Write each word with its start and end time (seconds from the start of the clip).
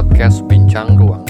podcast 0.00 0.48
Bincang 0.48 0.96
Ruang, 0.96 1.28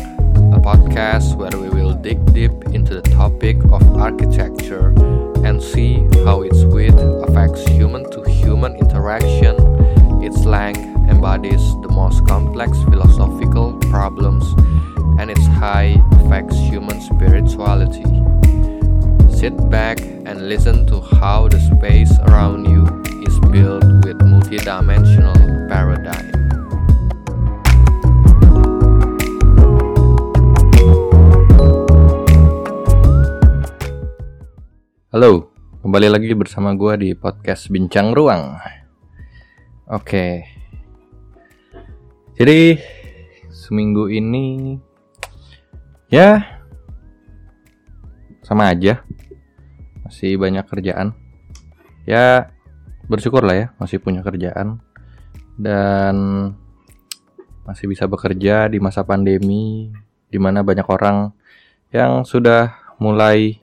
a 0.55 0.61
podcast 0.63 1.35
where 1.35 1.51
we 1.59 1.67
will 1.75 1.91
dig 1.93 2.23
deep 2.33 2.55
into 2.71 2.95
the 2.95 3.03
topic 3.11 3.59
of 3.75 3.83
architecture 3.99 4.95
and 5.43 5.61
see 5.61 6.07
how 6.23 6.43
its 6.43 6.63
width 6.71 6.95
affects 7.27 7.67
human 7.67 8.09
to 8.15 8.23
human 8.31 8.77
interaction, 8.77 9.59
its 10.23 10.47
length 10.47 10.79
embodies 11.11 11.59
the 11.83 11.91
most 11.91 12.25
complex 12.29 12.79
philosophical 12.87 13.75
problems, 13.91 14.47
and 15.19 15.33
its 15.33 15.47
height 15.59 15.99
affects 16.23 16.55
human 16.55 17.01
spirituality. 17.01 18.07
Sit 19.35 19.59
back 19.69 19.99
and 20.31 20.49
listen 20.49 20.87
to 20.87 21.01
how 21.19 21.49
the 21.49 21.59
space 21.59 22.15
around 22.31 22.71
you 22.71 22.87
is 23.27 23.35
built 23.51 23.83
with 24.07 24.23
multidimensional 24.23 25.67
paradigm. 25.67 26.50
Halo, 35.11 35.51
kembali 35.83 36.07
lagi 36.07 36.31
bersama 36.39 36.71
gue 36.79 36.95
di 36.95 37.11
podcast 37.19 37.67
Bincang 37.67 38.15
Ruang. 38.15 38.63
Oke, 39.91 40.47
jadi 42.39 42.79
seminggu 43.51 44.07
ini 44.07 44.79
ya 46.15 46.63
sama 48.47 48.71
aja, 48.71 49.03
masih 50.07 50.39
banyak 50.39 50.63
kerjaan. 50.71 51.11
Ya 52.07 52.55
bersyukur 53.11 53.43
lah 53.43 53.59
ya 53.59 53.67
masih 53.83 53.99
punya 53.99 54.23
kerjaan 54.23 54.79
dan 55.59 56.15
masih 57.67 57.91
bisa 57.91 58.07
bekerja 58.07 58.71
di 58.71 58.79
masa 58.79 59.03
pandemi, 59.03 59.91
di 60.31 60.39
mana 60.39 60.63
banyak 60.63 60.87
orang 60.87 61.35
yang 61.91 62.23
sudah 62.23 62.95
mulai 63.03 63.59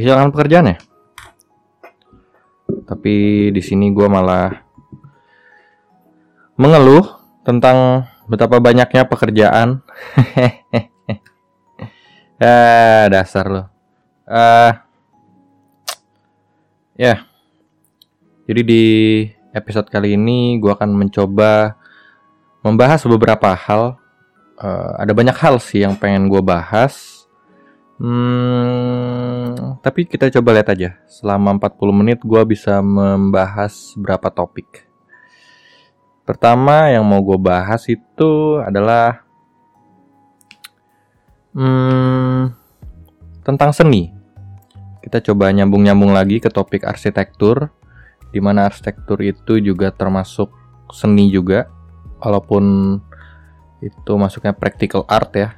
kehilangan 0.00 0.32
pekerjaan 0.32 0.72
ya. 0.72 0.76
Tapi 2.88 3.14
di 3.52 3.60
sini 3.60 3.92
gue 3.92 4.08
malah 4.08 4.64
mengeluh 6.56 7.04
tentang 7.44 8.08
betapa 8.24 8.56
banyaknya 8.56 9.04
pekerjaan. 9.04 9.84
ya 12.40 13.04
dasar 13.14 13.44
lo. 13.52 13.62
Uh, 14.24 14.72
ya. 16.96 17.28
Jadi 18.48 18.60
di 18.64 18.84
episode 19.52 19.92
kali 19.92 20.16
ini 20.16 20.56
gue 20.56 20.72
akan 20.72 20.96
mencoba 20.96 21.76
membahas 22.64 23.04
beberapa 23.04 23.52
hal. 23.52 24.00
Uh, 24.56 24.96
ada 24.96 25.12
banyak 25.12 25.36
hal 25.36 25.60
sih 25.60 25.84
yang 25.84 25.96
pengen 25.96 26.28
gue 26.28 26.40
bahas 26.40 27.19
Hmm, 28.00 29.76
tapi 29.84 30.08
kita 30.08 30.32
coba 30.40 30.56
lihat 30.56 30.72
aja. 30.72 30.96
Selama 31.04 31.60
40 31.60 31.92
menit 31.92 32.18
gue 32.24 32.42
bisa 32.48 32.80
membahas 32.80 33.92
berapa 33.92 34.32
topik. 34.32 34.88
Pertama 36.24 36.88
yang 36.88 37.04
mau 37.04 37.20
gue 37.20 37.36
bahas 37.36 37.84
itu 37.92 38.56
adalah 38.64 39.20
hmm, 41.52 42.56
tentang 43.44 43.76
seni. 43.76 44.16
Kita 45.04 45.20
coba 45.20 45.52
nyambung-nyambung 45.52 46.16
lagi 46.16 46.40
ke 46.40 46.48
topik 46.48 46.88
arsitektur, 46.88 47.68
di 48.32 48.40
mana 48.40 48.64
arsitektur 48.64 49.20
itu 49.20 49.60
juga 49.60 49.92
termasuk 49.92 50.48
seni 50.88 51.28
juga, 51.28 51.68
walaupun 52.24 52.96
itu 53.84 54.12
masuknya 54.16 54.56
practical 54.56 55.04
art 55.08 55.32
ya, 55.36 55.56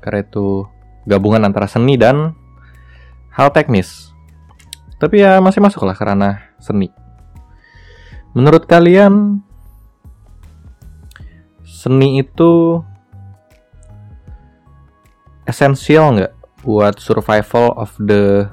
karena 0.00 0.24
itu 0.24 0.68
gabungan 1.06 1.46
antara 1.46 1.70
seni 1.70 1.94
dan 1.94 2.34
hal 3.32 3.54
teknis. 3.54 4.10
Tapi 4.98 5.22
ya 5.22 5.38
masih 5.38 5.62
masuk 5.62 5.86
lah 5.86 5.94
karena 5.94 6.42
seni. 6.58 6.90
Menurut 8.36 8.68
kalian 8.68 9.40
seni 11.62 12.20
itu 12.20 12.82
esensial 15.46 16.18
nggak 16.18 16.34
buat 16.66 16.98
survival 16.98 17.72
of 17.78 17.94
the 18.02 18.50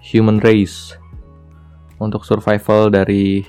human 0.00 0.40
race? 0.40 0.96
Untuk 1.96 2.28
survival 2.28 2.92
dari 2.92 3.44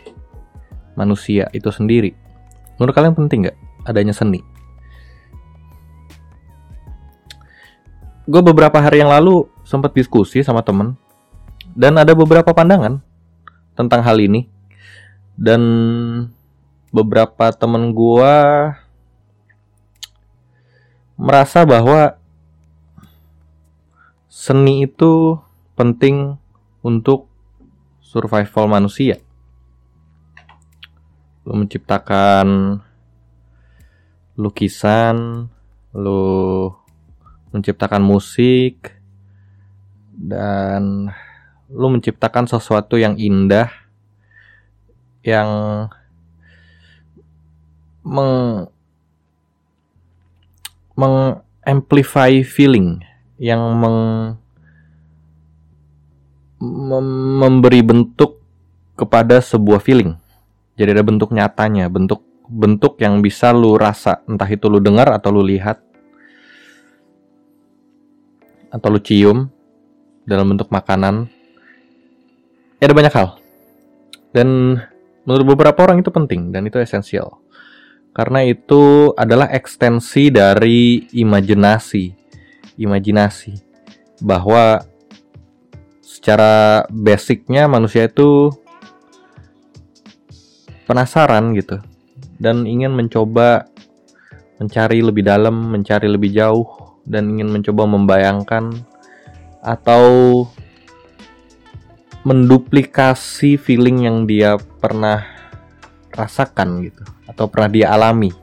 manusia 0.95 1.51
itu 1.53 1.69
sendiri. 1.69 2.15
Menurut 2.79 2.93
kalian 2.95 3.15
penting 3.15 3.47
nggak 3.47 3.57
adanya 3.85 4.13
seni? 4.13 4.56
Gue 8.27 8.41
beberapa 8.43 8.75
hari 8.83 8.99
yang 8.99 9.07
lalu 9.07 9.47
sempat 9.63 9.95
diskusi 9.95 10.43
sama 10.43 10.59
temen 10.59 10.99
dan 11.71 11.95
ada 11.95 12.11
beberapa 12.11 12.51
pandangan 12.51 12.99
tentang 13.71 14.03
hal 14.03 14.19
ini 14.19 14.51
dan 15.39 15.61
beberapa 16.91 17.55
temen 17.55 17.95
gue 17.95 18.35
merasa 21.15 21.63
bahwa 21.63 22.19
seni 24.27 24.85
itu 24.85 25.39
penting 25.73 26.35
untuk 26.85 27.25
survival 28.01 28.69
manusia. 28.69 29.17
Lo 31.41 31.57
menciptakan 31.57 32.79
lukisan, 34.37 35.47
lo 35.95 36.21
menciptakan 37.51 38.03
musik 38.03 38.97
dan 40.17 41.11
lu 41.67 41.87
menciptakan 41.91 42.47
sesuatu 42.47 42.95
yang 42.95 43.19
indah 43.19 43.69
yang 45.21 45.49
meng 48.07 48.65
mengamplify 50.97 52.41
feeling 52.41 53.03
yang 53.37 53.61
meng 53.77 53.99
mem 56.57 57.07
memberi 57.37 57.85
bentuk 57.85 58.41
kepada 58.97 59.37
sebuah 59.43 59.77
feeling. 59.77 60.17
Jadi 60.73 60.89
ada 60.97 61.05
bentuk 61.05 61.29
nyatanya, 61.29 61.85
bentuk 61.85 62.25
bentuk 62.49 62.97
yang 62.97 63.21
bisa 63.21 63.53
lu 63.53 63.77
rasa, 63.77 64.25
entah 64.25 64.49
itu 64.49 64.65
lu 64.65 64.81
dengar 64.81 65.11
atau 65.13 65.29
lu 65.29 65.45
lihat 65.45 65.83
atau 68.71 68.87
lu 68.91 68.99
cium 69.01 69.47
dalam 70.27 70.51
bentuk 70.51 70.67
makanan. 70.67 71.31
Ya 72.77 72.91
ada 72.91 72.95
banyak 72.95 73.13
hal. 73.15 73.29
Dan 74.35 74.77
menurut 75.23 75.55
beberapa 75.57 75.87
orang 75.87 76.03
itu 76.03 76.11
penting 76.13 76.51
dan 76.51 76.67
itu 76.67 76.77
esensial. 76.77 77.39
Karena 78.13 78.41
itu 78.45 79.13
adalah 79.13 79.49
ekstensi 79.49 80.29
dari 80.29 81.07
imajinasi. 81.13 82.13
Imajinasi. 82.77 83.53
Bahwa 84.21 84.81
secara 86.01 86.83
basicnya 86.89 87.69
manusia 87.69 88.09
itu 88.09 88.49
penasaran 90.85 91.53
gitu. 91.53 91.77
Dan 92.37 92.65
ingin 92.69 92.93
mencoba 92.93 93.65
mencari 94.57 95.01
lebih 95.01 95.25
dalam, 95.25 95.53
mencari 95.69 96.09
lebih 96.09 96.33
jauh 96.33 96.76
dan 97.07 97.31
ingin 97.31 97.47
mencoba 97.47 97.87
membayangkan 97.87 98.83
atau 99.63 100.03
menduplikasi 102.27 103.55
feeling 103.55 104.03
yang 104.03 104.27
dia 104.27 104.59
pernah 104.83 105.23
rasakan 106.11 106.83
gitu 106.83 107.07
atau 107.23 107.47
pernah 107.47 107.71
dia 107.71 107.87
alami 107.95 108.35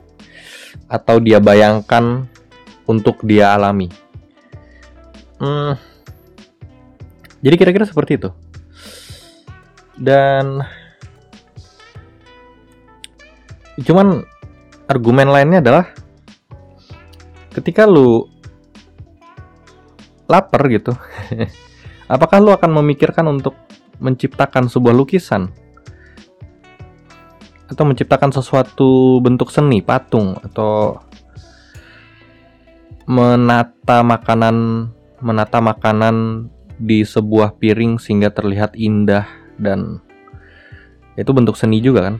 atau 0.89 1.21
dia 1.21 1.37
bayangkan 1.37 2.25
untuk 2.89 3.21
dia 3.21 3.53
alami. 3.53 3.89
Hmm, 5.37 5.77
jadi 7.45 7.55
kira-kira 7.61 7.85
seperti 7.85 8.17
itu. 8.17 8.29
Dan 9.93 10.65
cuman 13.85 14.25
argumen 14.89 15.29
lainnya 15.29 15.61
adalah 15.61 15.85
ketika 17.53 17.85
lu 17.85 18.34
lapar 20.25 20.61
gitu. 20.69 20.93
Apakah 22.13 22.37
lu 22.41 22.53
akan 22.53 22.71
memikirkan 22.81 23.25
untuk 23.25 23.57
menciptakan 23.97 24.69
sebuah 24.69 24.93
lukisan? 24.93 25.49
Atau 27.65 27.81
menciptakan 27.89 28.29
sesuatu 28.29 29.17
bentuk 29.25 29.49
seni, 29.49 29.81
patung 29.81 30.37
atau 30.37 31.01
menata 33.09 34.05
makanan 34.05 34.89
menata 35.21 35.61
makanan 35.61 36.47
di 36.77 37.01
sebuah 37.01 37.57
piring 37.57 37.97
sehingga 37.97 38.29
terlihat 38.29 38.77
indah 38.77 39.25
dan 39.57 40.01
itu 41.17 41.31
bentuk 41.33 41.57
seni 41.57 41.81
juga 41.81 42.13
kan. 42.13 42.15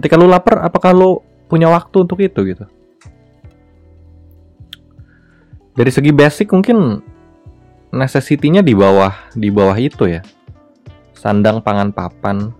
Ketika 0.00 0.18
lu 0.18 0.26
lapar, 0.26 0.66
apakah 0.66 0.90
lu 0.96 1.22
punya 1.46 1.70
waktu 1.70 2.06
untuk 2.06 2.18
itu 2.22 2.42
gitu 2.42 2.79
dari 5.74 5.90
segi 5.90 6.10
basic 6.10 6.50
mungkin 6.50 7.00
necessity-nya 7.90 8.62
di 8.62 8.74
bawah 8.74 9.12
di 9.34 9.50
bawah 9.50 9.76
itu 9.78 10.06
ya. 10.06 10.22
Sandang 11.14 11.60
pangan 11.60 11.92
papan. 11.92 12.50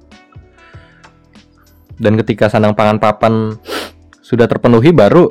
Dan 2.00 2.16
ketika 2.16 2.48
sandang 2.48 2.72
pangan 2.72 2.96
papan 2.96 3.54
sudah 4.24 4.48
terpenuhi 4.48 4.94
baru 4.94 5.28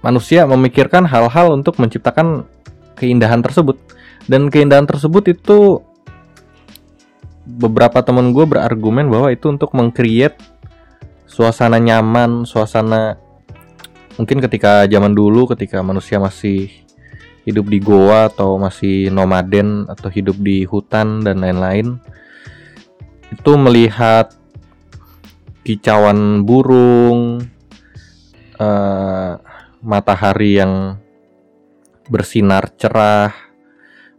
manusia 0.00 0.46
memikirkan 0.46 1.04
hal-hal 1.04 1.52
untuk 1.52 1.76
menciptakan 1.82 2.46
keindahan 2.94 3.42
tersebut. 3.42 3.76
Dan 4.26 4.50
keindahan 4.50 4.86
tersebut 4.86 5.30
itu 5.30 5.82
beberapa 7.46 8.02
temen 8.02 8.34
gue 8.34 8.42
berargumen 8.42 9.06
bahwa 9.06 9.30
itu 9.30 9.46
untuk 9.46 9.70
mengcreate 9.70 10.38
suasana 11.30 11.78
nyaman 11.78 12.42
suasana 12.42 13.18
mungkin 14.16 14.40
ketika 14.40 14.88
zaman 14.88 15.12
dulu 15.12 15.52
ketika 15.52 15.84
manusia 15.84 16.16
masih 16.16 16.72
hidup 17.46 17.70
di 17.70 17.78
goa 17.78 18.26
atau 18.26 18.58
masih 18.58 19.12
nomaden 19.12 19.86
atau 19.86 20.10
hidup 20.10 20.34
di 20.42 20.66
hutan 20.66 21.22
dan 21.22 21.38
lain-lain 21.38 22.00
itu 23.30 23.52
melihat 23.54 24.34
kicauan 25.62 26.42
burung 26.42 27.46
uh, 28.58 29.32
matahari 29.78 30.58
yang 30.58 30.98
bersinar 32.10 32.72
cerah 32.74 33.30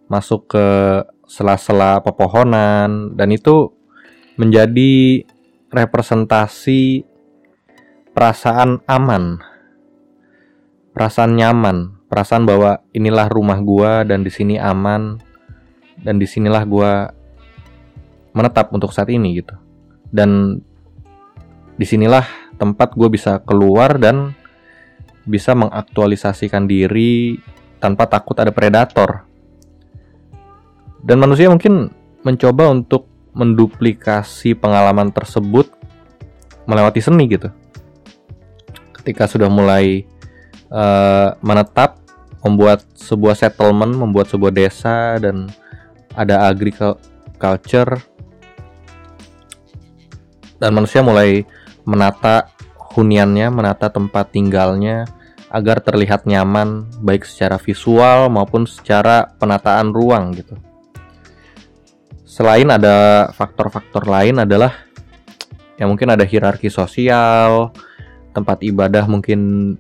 masuk 0.07 0.55
ke 0.55 0.67
sela-sela 1.27 1.99
pepohonan 1.99 3.11
dan 3.15 3.29
itu 3.31 3.75
menjadi 4.39 5.27
representasi 5.67 7.03
perasaan 8.15 8.79
aman 8.87 9.43
perasaan 10.97 11.37
nyaman 11.37 11.93
perasaan 12.09 12.49
bahwa 12.49 12.81
inilah 12.89 13.29
rumah 13.29 13.61
gua 13.61 14.01
dan 14.01 14.25
di 14.25 14.33
sini 14.33 14.57
aman 14.57 15.21
dan 16.01 16.17
di 16.17 16.25
sinilah 16.25 16.65
gua 16.65 17.13
menetap 18.37 18.73
untuk 18.73 18.89
saat 18.93 19.13
ini 19.13 19.41
gitu. 19.41 19.53
Dan 20.09 20.61
di 21.77 21.85
sinilah 21.85 22.25
tempat 22.57 22.93
gue 22.93 23.09
bisa 23.09 23.41
keluar 23.41 23.97
dan 23.97 24.33
bisa 25.25 25.57
mengaktualisasikan 25.57 26.69
diri 26.69 27.41
tanpa 27.81 28.05
takut 28.05 28.37
ada 28.37 28.53
predator. 28.53 29.25
Dan 31.01 31.17
manusia 31.17 31.49
mungkin 31.49 31.89
mencoba 32.21 32.69
untuk 32.69 33.09
menduplikasi 33.33 34.57
pengalaman 34.57 35.13
tersebut 35.13 35.69
melewati 36.69 37.01
seni 37.01 37.29
gitu. 37.29 37.49
Ketika 38.93 39.29
sudah 39.29 39.49
mulai 39.49 40.05
uh, 40.71 41.35
menetap, 41.43 41.99
membuat 42.43 42.83
sebuah 42.95 43.35
settlement, 43.35 43.91
membuat 43.91 44.31
sebuah 44.31 44.53
desa 44.53 45.17
dan 45.19 45.51
ada 46.17 46.49
agriculture 46.49 47.99
dan 50.57 50.73
manusia 50.73 51.05
mulai 51.05 51.45
menata 51.85 52.49
huniannya, 52.97 53.47
menata 53.53 53.93
tempat 53.93 54.33
tinggalnya 54.33 55.05
agar 55.47 55.79
terlihat 55.79 56.27
nyaman 56.27 56.89
baik 56.99 57.23
secara 57.23 57.55
visual 57.55 58.27
maupun 58.27 58.67
secara 58.67 59.31
penataan 59.39 59.95
ruang 59.95 60.35
gitu. 60.35 60.57
Selain 62.27 62.67
ada 62.67 63.29
faktor-faktor 63.31 64.05
lain 64.05 64.43
adalah 64.43 64.75
ya 65.79 65.87
mungkin 65.87 66.11
ada 66.11 66.27
hierarki 66.27 66.67
sosial, 66.67 67.71
tempat 68.35 68.61
ibadah 68.65 69.07
mungkin 69.07 69.73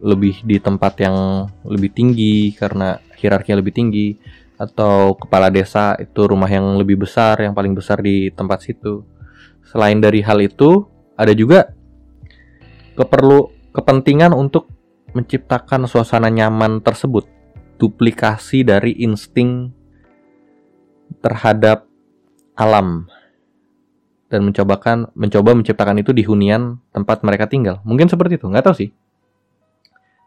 lebih 0.00 0.44
di 0.44 0.60
tempat 0.60 1.00
yang 1.00 1.48
lebih 1.64 1.92
tinggi 1.92 2.52
karena 2.52 3.00
hierarkinya 3.16 3.60
lebih 3.60 3.74
tinggi 3.74 4.08
atau 4.56 5.16
kepala 5.16 5.52
desa 5.52 5.96
itu 6.00 6.24
rumah 6.24 6.48
yang 6.48 6.80
lebih 6.80 7.04
besar 7.04 7.40
yang 7.44 7.52
paling 7.52 7.76
besar 7.76 8.00
di 8.00 8.32
tempat 8.32 8.64
situ. 8.64 9.04
Selain 9.68 9.98
dari 10.00 10.24
hal 10.24 10.40
itu, 10.40 10.88
ada 11.16 11.32
juga 11.36 11.72
keperlu 12.96 13.72
kepentingan 13.76 14.32
untuk 14.32 14.72
menciptakan 15.12 15.84
suasana 15.84 16.32
nyaman 16.32 16.80
tersebut, 16.80 17.28
duplikasi 17.76 18.64
dari 18.64 18.96
insting 19.04 19.72
terhadap 21.20 21.84
alam 22.56 23.08
dan 24.26 24.42
mencobakan 24.42 25.12
mencoba 25.14 25.54
menciptakan 25.54 26.02
itu 26.02 26.10
di 26.10 26.24
hunian 26.24 26.80
tempat 26.90 27.22
mereka 27.22 27.46
tinggal. 27.46 27.84
Mungkin 27.84 28.08
seperti 28.10 28.40
itu, 28.40 28.48
nggak 28.48 28.64
tahu 28.64 28.76
sih. 28.76 28.90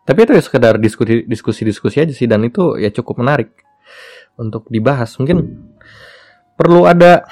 Tapi 0.09 0.25
itu 0.25 0.33
ya 0.33 0.41
sekedar 0.41 0.81
diskusi 0.81 1.21
diskusi 1.29 1.61
diskusi 1.61 2.01
aja 2.01 2.09
sih 2.09 2.25
dan 2.25 2.41
itu 2.41 2.81
ya 2.81 2.89
cukup 2.89 3.21
menarik 3.21 3.53
untuk 4.41 4.65
dibahas. 4.65 5.13
Mungkin 5.21 5.45
perlu 6.57 6.89
ada 6.89 7.29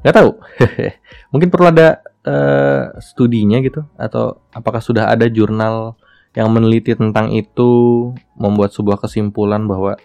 nggak 0.00 0.16
tahu. 0.16 0.40
Mungkin 1.36 1.52
perlu 1.52 1.68
ada 1.68 2.00
uh, 2.24 2.96
studinya 2.96 3.60
gitu 3.60 3.84
atau 4.00 4.40
apakah 4.56 4.80
sudah 4.80 5.12
ada 5.12 5.28
jurnal 5.28 6.00
yang 6.32 6.48
meneliti 6.48 6.96
tentang 6.96 7.28
itu 7.36 8.10
membuat 8.32 8.72
sebuah 8.72 9.04
kesimpulan 9.04 9.68
bahwa 9.68 10.00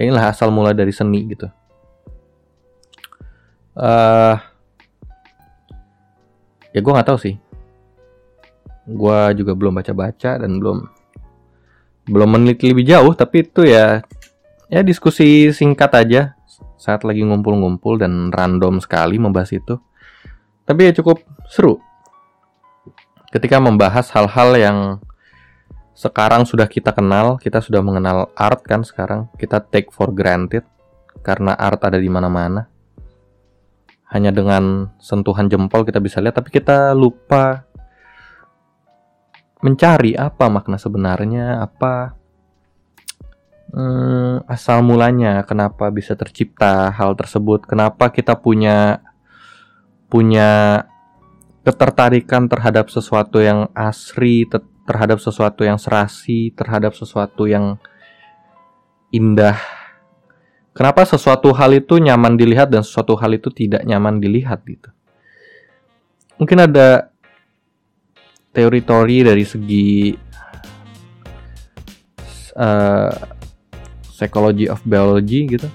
ya 0.00 0.08
inilah 0.08 0.32
asal 0.32 0.48
mula 0.48 0.72
dari 0.72 0.96
seni 0.96 1.28
gitu. 1.28 1.44
Uh, 3.76 4.40
ya 6.72 6.80
gue 6.80 6.92
nggak 6.96 7.08
tahu 7.12 7.20
sih 7.20 7.36
gue 8.90 9.20
juga 9.38 9.52
belum 9.54 9.78
baca-baca 9.78 10.42
dan 10.42 10.58
belum 10.58 10.78
belum 12.10 12.28
meneliti 12.28 12.74
lebih 12.74 12.90
jauh 12.90 13.12
tapi 13.14 13.46
itu 13.46 13.62
ya 13.62 14.02
ya 14.70 14.80
diskusi 14.82 15.50
singkat 15.54 15.90
aja 15.94 16.22
saat 16.80 17.04
lagi 17.04 17.20
ngumpul-ngumpul 17.20 18.00
dan 18.00 18.32
random 18.32 18.80
sekali 18.80 19.20
membahas 19.20 19.52
itu. 19.52 19.76
Tapi 20.64 20.88
ya 20.88 20.92
cukup 20.96 21.20
seru 21.50 21.76
ketika 23.30 23.62
membahas 23.62 24.10
hal-hal 24.10 24.50
yang 24.58 24.78
sekarang 25.94 26.42
sudah 26.48 26.66
kita 26.66 26.90
kenal 26.90 27.36
kita 27.38 27.60
sudah 27.62 27.84
mengenal 27.84 28.32
art 28.34 28.64
kan 28.66 28.82
sekarang 28.82 29.30
kita 29.36 29.60
take 29.60 29.92
for 29.94 30.10
granted 30.10 30.64
karena 31.20 31.52
art 31.54 31.84
ada 31.84 32.00
di 32.00 32.08
mana-mana. 32.08 32.70
Hanya 34.10 34.34
dengan 34.34 34.90
sentuhan 34.98 35.46
jempol 35.46 35.86
kita 35.86 36.02
bisa 36.02 36.18
lihat 36.18 36.34
tapi 36.34 36.50
kita 36.50 36.96
lupa 36.96 37.69
mencari 39.60 40.16
apa 40.16 40.48
makna 40.48 40.80
sebenarnya, 40.80 41.60
apa 41.64 42.16
hmm, 43.72 44.48
asal 44.48 44.80
mulanya, 44.80 45.44
kenapa 45.44 45.92
bisa 45.92 46.16
tercipta 46.16 46.90
hal 46.90 47.12
tersebut, 47.16 47.68
kenapa 47.68 48.08
kita 48.08 48.36
punya 48.40 49.04
punya 50.10 50.82
ketertarikan 51.62 52.48
terhadap 52.50 52.88
sesuatu 52.88 53.38
yang 53.38 53.70
asri, 53.76 54.48
ter 54.48 54.64
terhadap 54.90 55.22
sesuatu 55.22 55.62
yang 55.62 55.78
serasi, 55.78 56.50
terhadap 56.50 56.98
sesuatu 56.98 57.46
yang 57.46 57.78
indah. 59.14 59.54
Kenapa 60.74 61.06
sesuatu 61.06 61.54
hal 61.54 61.78
itu 61.78 62.02
nyaman 62.02 62.34
dilihat 62.34 62.74
dan 62.74 62.82
sesuatu 62.82 63.14
hal 63.14 63.30
itu 63.38 63.54
tidak 63.54 63.86
nyaman 63.86 64.18
dilihat 64.18 64.66
gitu? 64.66 64.90
Mungkin 66.42 66.58
ada 66.58 67.09
teori-teori 68.50 69.16
dari 69.22 69.44
segi 69.46 70.10
uh, 72.58 73.12
psychology 74.10 74.66
of 74.66 74.82
biology 74.84 75.46
gitu. 75.48 75.68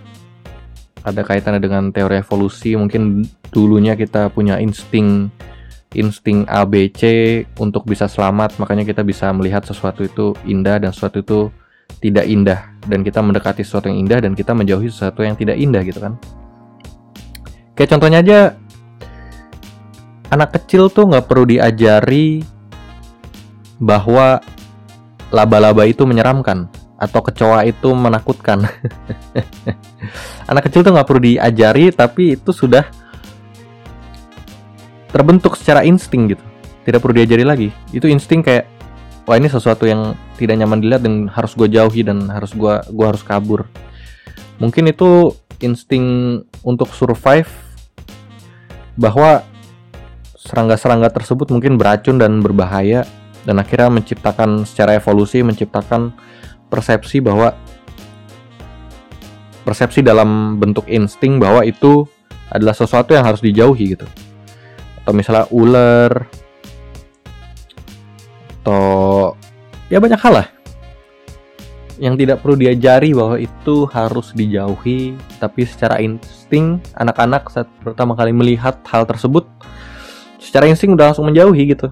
Ada 1.06 1.22
kaitannya 1.22 1.62
dengan 1.62 1.90
teori 1.94 2.22
evolusi. 2.22 2.74
Mungkin 2.78 3.26
dulunya 3.54 3.94
kita 3.94 4.30
punya 4.34 4.58
insting 4.58 5.30
insting 5.96 6.44
ABC 6.50 7.02
untuk 7.62 7.88
bisa 7.88 8.10
selamat. 8.10 8.58
Makanya 8.60 8.84
kita 8.84 9.02
bisa 9.06 9.32
melihat 9.32 9.64
sesuatu 9.64 10.04
itu 10.04 10.36
indah 10.44 10.82
dan 10.82 10.92
sesuatu 10.92 11.22
itu 11.22 11.40
tidak 12.02 12.26
indah. 12.26 12.60
Dan 12.86 13.06
kita 13.06 13.22
mendekati 13.22 13.62
sesuatu 13.62 13.88
yang 13.88 14.06
indah 14.06 14.20
dan 14.22 14.34
kita 14.34 14.52
menjauhi 14.52 14.90
sesuatu 14.90 15.22
yang 15.24 15.38
tidak 15.38 15.56
indah 15.56 15.82
gitu 15.86 16.02
kan. 16.02 16.18
Kayak 17.78 17.90
contohnya 17.98 18.20
aja. 18.22 18.40
Anak 20.34 20.58
kecil 20.58 20.90
tuh 20.90 21.06
nggak 21.06 21.30
perlu 21.30 21.46
diajari 21.46 22.55
bahwa 23.82 24.40
laba-laba 25.34 25.84
itu 25.84 26.08
menyeramkan 26.08 26.70
atau 26.96 27.20
kecoa 27.20 27.68
itu 27.68 27.92
menakutkan. 27.92 28.64
Anak 30.50 30.72
kecil 30.72 30.86
tuh 30.86 30.96
nggak 30.96 31.08
perlu 31.08 31.22
diajari, 31.22 31.92
tapi 31.92 32.40
itu 32.40 32.52
sudah 32.56 32.88
terbentuk 35.12 35.60
secara 35.60 35.84
insting 35.84 36.32
gitu. 36.32 36.44
Tidak 36.88 37.00
perlu 37.02 37.20
diajari 37.20 37.44
lagi. 37.44 37.70
Itu 37.92 38.08
insting 38.08 38.46
kayak, 38.46 38.66
wah 39.28 39.36
ini 39.36 39.52
sesuatu 39.52 39.84
yang 39.88 40.16
tidak 40.40 40.56
nyaman 40.60 40.80
dilihat 40.80 41.04
dan 41.04 41.28
harus 41.32 41.56
gue 41.56 41.68
jauhi 41.72 42.04
dan 42.06 42.28
harus 42.30 42.52
gue 42.52 42.74
gua 42.92 43.08
harus 43.12 43.24
kabur. 43.24 43.68
Mungkin 44.60 44.88
itu 44.88 45.36
insting 45.60 46.40
untuk 46.64 46.92
survive 46.96 47.50
bahwa 48.96 49.44
serangga-serangga 50.40 51.12
tersebut 51.12 51.52
mungkin 51.52 51.76
beracun 51.76 52.22
dan 52.22 52.40
berbahaya 52.40 53.04
dan 53.46 53.62
akhirnya 53.62 53.94
menciptakan 53.94 54.66
secara 54.66 54.98
evolusi 54.98 55.46
menciptakan 55.46 56.12
persepsi 56.68 57.22
bahwa 57.22 57.54
persepsi 59.66 60.02
dalam 60.02 60.58
bentuk 60.58 60.86
insting 60.90 61.38
bahwa 61.38 61.62
itu 61.66 62.06
adalah 62.50 62.74
sesuatu 62.74 63.14
yang 63.14 63.26
harus 63.26 63.42
dijauhi 63.42 63.98
gitu. 63.98 64.06
Atau 65.02 65.14
misalnya 65.14 65.46
ular 65.54 66.30
atau 68.62 69.38
ya 69.90 70.02
banyak 70.02 70.18
hal 70.18 70.34
lah. 70.42 70.48
Yang 71.96 72.26
tidak 72.26 72.38
perlu 72.44 72.60
diajari 72.60 73.16
bahwa 73.16 73.40
itu 73.40 73.88
harus 73.94 74.36
dijauhi 74.36 75.16
tapi 75.40 75.64
secara 75.64 76.02
insting 76.04 76.82
anak-anak 76.98 77.48
saat 77.48 77.70
pertama 77.86 78.18
kali 78.18 78.36
melihat 78.36 78.82
hal 78.90 79.08
tersebut 79.08 79.48
secara 80.42 80.68
insting 80.68 80.92
udah 80.92 81.10
langsung 81.10 81.24
menjauhi 81.24 81.72
gitu 81.72 81.88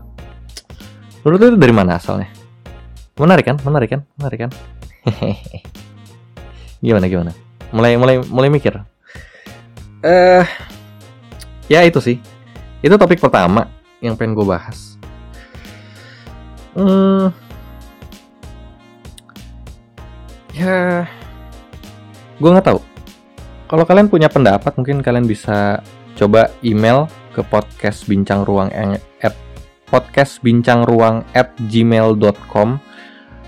menurut 1.24 1.40
itu 1.40 1.58
dari 1.58 1.74
mana 1.74 1.98
asalnya? 1.98 2.30
Menarik 3.18 3.46
kan? 3.48 3.58
Menarik 3.64 3.90
kan? 3.90 4.02
Menarik 4.20 4.40
kan? 4.48 4.52
Gimana 6.86 7.06
gimana? 7.08 7.32
Mulai 7.72 7.96
mulai 7.96 8.16
mulai 8.28 8.50
mikir. 8.52 8.76
Eh 10.04 10.46
ya 11.72 11.82
itu 11.88 12.04
sih. 12.04 12.20
Itu 12.84 13.00
topik 13.00 13.24
pertama 13.24 13.72
yang 14.04 14.20
pengen 14.20 14.36
gue 14.36 14.44
bahas. 14.44 15.00
Hmm, 16.74 17.30
ya 20.58 21.06
gue 22.42 22.50
nggak 22.50 22.68
tahu. 22.68 22.80
Kalau 23.70 23.86
kalian 23.88 24.10
punya 24.10 24.28
pendapat 24.28 24.74
mungkin 24.76 25.00
kalian 25.00 25.26
bisa 25.26 25.82
coba 26.14 26.50
email 26.62 27.10
ke 27.34 27.42
podcast 27.46 28.06
bincang 28.06 28.46
ruang 28.46 28.70
at 29.84 29.92
podcast 29.92 30.40
bincang 30.40 30.88
ruang 30.88 31.28
at 31.36 31.52
gmail.com 31.68 32.80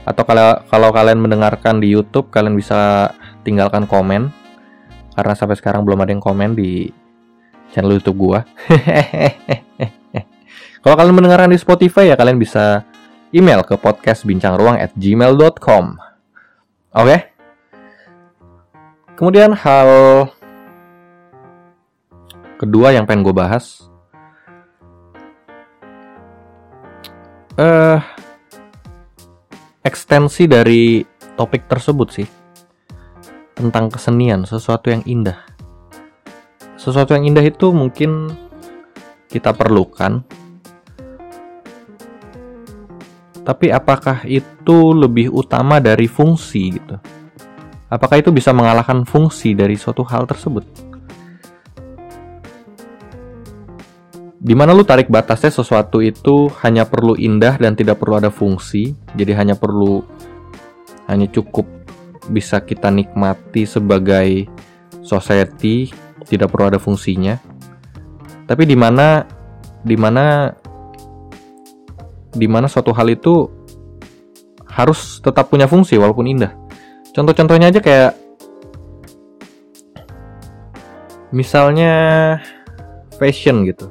atau 0.06 0.24
kalau 0.28 0.60
kalau 0.68 0.90
kalian 0.92 1.24
mendengarkan 1.24 1.80
di 1.80 1.90
YouTube 1.96 2.28
kalian 2.30 2.60
bisa 2.60 3.10
tinggalkan 3.48 3.88
komen 3.88 4.30
karena 5.16 5.34
sampai 5.34 5.56
sekarang 5.56 5.88
belum 5.88 6.04
ada 6.04 6.12
yang 6.12 6.20
komen 6.20 6.60
di 6.60 6.92
channel 7.72 7.96
YouTube 7.96 8.20
gua. 8.20 8.44
Kalau 10.86 11.02
kalian 11.02 11.18
mendengarkan 11.18 11.50
di 11.50 11.58
Spotify 11.58 12.14
ya 12.14 12.16
kalian 12.20 12.38
bisa 12.38 12.86
email 13.34 13.66
ke 13.66 13.74
podcast 13.74 14.22
bincang 14.22 14.54
ruang 14.54 14.78
at 14.78 14.94
gmail.com. 14.94 15.98
Oke? 16.94 17.08
Okay? 17.10 17.20
Kemudian 19.18 19.58
hal 19.58 19.90
kedua 22.62 22.94
yang 22.94 23.10
pengen 23.10 23.26
gue 23.26 23.34
bahas. 23.34 23.90
Uh, 27.60 28.00
ekstensi 29.86 30.48
dari 30.48 31.04
topik 31.36 31.68
tersebut 31.68 32.08
sih 32.12 32.28
tentang 33.56 33.88
kesenian, 33.88 34.44
sesuatu 34.44 34.92
yang 34.92 35.04
indah. 35.08 35.40
Sesuatu 36.76 37.16
yang 37.16 37.26
indah 37.26 37.46
itu 37.46 37.72
mungkin 37.72 38.36
kita 39.32 39.56
perlukan. 39.56 40.22
Tapi 43.46 43.70
apakah 43.70 44.26
itu 44.26 44.78
lebih 44.92 45.30
utama 45.30 45.78
dari 45.78 46.10
fungsi 46.10 46.76
gitu? 46.76 46.98
Apakah 47.86 48.18
itu 48.18 48.34
bisa 48.34 48.50
mengalahkan 48.50 49.06
fungsi 49.06 49.54
dari 49.54 49.78
suatu 49.78 50.02
hal 50.02 50.26
tersebut? 50.26 50.85
Di 54.46 54.54
mana 54.54 54.78
lu 54.78 54.86
tarik 54.86 55.10
batasnya 55.10 55.50
sesuatu 55.50 56.06
itu 56.06 56.54
hanya 56.62 56.86
perlu 56.86 57.18
indah 57.18 57.58
dan 57.58 57.74
tidak 57.74 57.98
perlu 57.98 58.22
ada 58.22 58.30
fungsi, 58.30 58.94
jadi 59.18 59.34
hanya 59.42 59.58
perlu 59.58 60.06
hanya 61.10 61.26
cukup 61.34 61.66
bisa 62.30 62.62
kita 62.62 62.94
nikmati 62.94 63.66
sebagai 63.66 64.46
society 65.02 65.90
tidak 66.30 66.54
perlu 66.54 66.70
ada 66.70 66.78
fungsinya. 66.78 67.42
Tapi 68.46 68.70
di 68.70 68.78
mana 68.78 69.26
di 69.82 69.98
mana 69.98 70.54
di 72.30 72.46
mana 72.46 72.70
suatu 72.70 72.94
hal 72.94 73.10
itu 73.10 73.50
harus 74.70 75.26
tetap 75.26 75.50
punya 75.50 75.66
fungsi 75.66 75.98
walaupun 75.98 76.30
indah. 76.30 76.54
Contoh-contohnya 77.18 77.74
aja 77.74 77.82
kayak 77.82 78.14
misalnya 81.34 82.38
fashion 83.18 83.66
gitu 83.66 83.90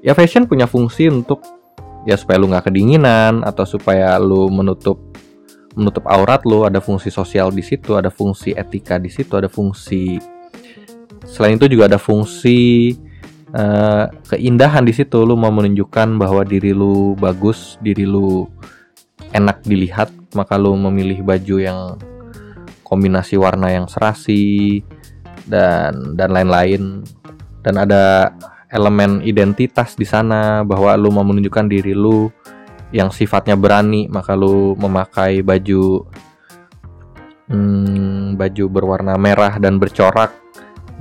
ya 0.00 0.12
fashion 0.16 0.48
punya 0.48 0.64
fungsi 0.64 1.08
untuk 1.08 1.44
ya 2.08 2.16
supaya 2.16 2.40
lu 2.40 2.48
nggak 2.48 2.72
kedinginan 2.72 3.44
atau 3.44 3.68
supaya 3.68 4.16
lu 4.16 4.48
menutup 4.48 4.96
menutup 5.76 6.02
aurat 6.10 6.42
lo, 6.42 6.66
ada 6.66 6.82
fungsi 6.82 7.14
sosial 7.14 7.54
di 7.54 7.62
situ, 7.62 7.94
ada 7.94 8.10
fungsi 8.10 8.56
etika 8.58 8.98
di 8.98 9.06
situ, 9.06 9.38
ada 9.38 9.46
fungsi 9.46 10.18
selain 11.22 11.60
itu 11.60 11.70
juga 11.70 11.86
ada 11.86 12.00
fungsi 12.00 12.90
uh, 13.54 14.10
keindahan 14.26 14.82
di 14.82 14.90
situ. 14.90 15.22
Lo 15.22 15.38
mau 15.38 15.52
menunjukkan 15.54 16.18
bahwa 16.18 16.42
diri 16.42 16.74
lu 16.74 17.14
bagus, 17.14 17.78
diri 17.78 18.02
lu 18.02 18.50
enak 19.30 19.62
dilihat, 19.62 20.10
maka 20.34 20.58
lo 20.58 20.74
memilih 20.74 21.22
baju 21.22 21.56
yang 21.62 21.80
kombinasi 22.82 23.38
warna 23.38 23.70
yang 23.70 23.86
serasi 23.86 24.82
dan 25.46 26.18
dan 26.18 26.34
lain-lain. 26.34 27.06
Dan 27.60 27.76
ada 27.76 28.34
elemen 28.70 29.20
identitas 29.26 29.98
di 29.98 30.06
sana 30.06 30.62
bahwa 30.62 30.94
lu 30.94 31.10
mau 31.10 31.26
menunjukkan 31.26 31.66
diri 31.66 31.92
lu 31.94 32.30
yang 32.90 33.10
sifatnya 33.10 33.54
berani 33.54 34.06
maka 34.10 34.34
lu 34.34 34.74
memakai 34.78 35.42
baju 35.42 36.06
hmm, 37.50 38.38
baju 38.38 38.64
berwarna 38.70 39.18
merah 39.18 39.58
dan 39.58 39.78
bercorak 39.82 40.30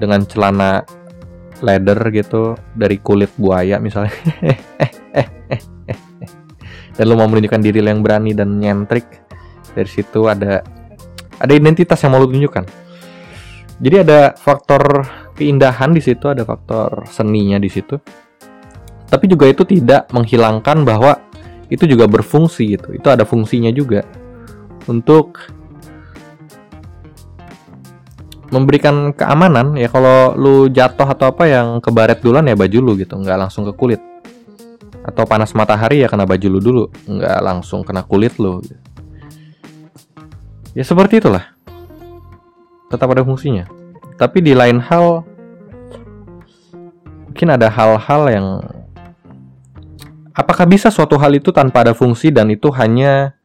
dengan 0.02 0.26
celana 0.26 0.82
leather 1.60 2.00
gitu 2.12 2.56
dari 2.74 2.98
kulit 3.00 3.30
buaya 3.36 3.78
misalnya. 3.80 4.16
Dan 6.96 7.08
lu 7.08 7.16
mau 7.16 7.32
menunjukkan 7.32 7.64
diri 7.64 7.80
lu 7.80 7.88
yang 7.96 8.04
berani 8.04 8.36
dan 8.36 8.60
nyentrik 8.60 9.08
dari 9.72 9.88
situ 9.88 10.28
ada 10.28 10.60
ada 11.40 11.54
identitas 11.56 11.96
yang 12.04 12.12
mau 12.12 12.20
lu 12.20 12.28
tunjukkan. 12.28 12.68
Jadi 13.80 13.96
ada 14.04 14.36
faktor 14.36 15.08
keindahan 15.40 15.96
di 15.96 16.04
situ 16.04 16.28
ada 16.28 16.44
faktor 16.44 17.08
seninya 17.08 17.56
di 17.56 17.72
situ. 17.72 17.96
Tapi 19.08 19.26
juga 19.32 19.48
itu 19.48 19.64
tidak 19.64 20.12
menghilangkan 20.12 20.84
bahwa 20.84 21.16
itu 21.72 21.88
juga 21.88 22.06
berfungsi 22.12 22.76
gitu. 22.76 22.92
Itu 22.92 23.08
ada 23.08 23.24
fungsinya 23.24 23.72
juga 23.72 24.04
untuk 24.92 25.40
memberikan 28.52 29.16
keamanan. 29.16 29.80
Ya 29.80 29.88
kalau 29.88 30.36
lu 30.36 30.68
jatuh 30.68 31.08
atau 31.08 31.32
apa 31.32 31.48
yang 31.48 31.80
kebaret 31.80 32.20
duluan 32.20 32.46
ya 32.46 32.60
baju 32.60 32.78
lu 32.84 32.92
gitu. 33.00 33.16
Nggak 33.16 33.48
langsung 33.48 33.64
ke 33.64 33.74
kulit. 33.74 34.02
Atau 35.08 35.24
panas 35.26 35.56
matahari 35.56 36.04
ya 36.04 36.12
kena 36.12 36.28
baju 36.28 36.48
lu 36.52 36.60
dulu. 36.60 36.84
Nggak 37.08 37.40
langsung 37.42 37.82
kena 37.82 38.06
kulit 38.06 38.36
lu. 38.38 38.62
Ya 40.78 40.86
seperti 40.86 41.18
itulah. 41.18 41.50
Tetap 42.94 43.10
ada 43.10 43.26
fungsinya 43.26 43.80
tapi 44.20 44.44
di 44.44 44.52
lain 44.52 44.84
hal 44.84 45.24
mungkin 47.32 47.56
ada 47.56 47.72
hal-hal 47.72 48.24
yang 48.28 48.48
Apakah 50.40 50.64
bisa 50.64 50.88
suatu 50.88 51.20
hal 51.20 51.36
itu 51.36 51.52
tanpa 51.52 51.84
ada 51.84 51.92
fungsi 51.92 52.32
dan 52.32 52.48
itu 52.48 52.72
hanya 52.72 53.36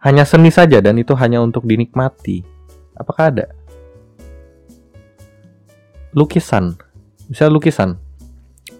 hanya 0.00 0.24
seni 0.24 0.48
saja 0.48 0.80
dan 0.80 0.96
itu 0.96 1.12
hanya 1.12 1.44
untuk 1.44 1.68
dinikmati? 1.68 2.40
Apakah 2.96 3.28
ada? 3.28 3.46
Lukisan. 6.16 6.80
Bisa 7.28 7.52
lukisan. 7.52 8.00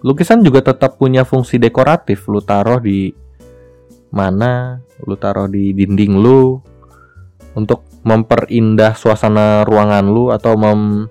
Lukisan 0.01 0.41
juga 0.41 0.65
tetap 0.65 0.97
punya 0.97 1.21
fungsi 1.21 1.61
dekoratif. 1.61 2.25
Lu 2.25 2.41
taruh 2.41 2.81
di 2.81 3.13
mana? 4.09 4.81
Lu 5.05 5.13
taruh 5.13 5.45
di 5.45 5.69
dinding 5.69 6.17
lu 6.17 6.57
untuk 7.53 7.85
memperindah 8.03 8.99
suasana 8.99 9.63
ruangan 9.63 10.05
lu 10.11 10.29
atau 10.29 10.59
mem 10.59 11.07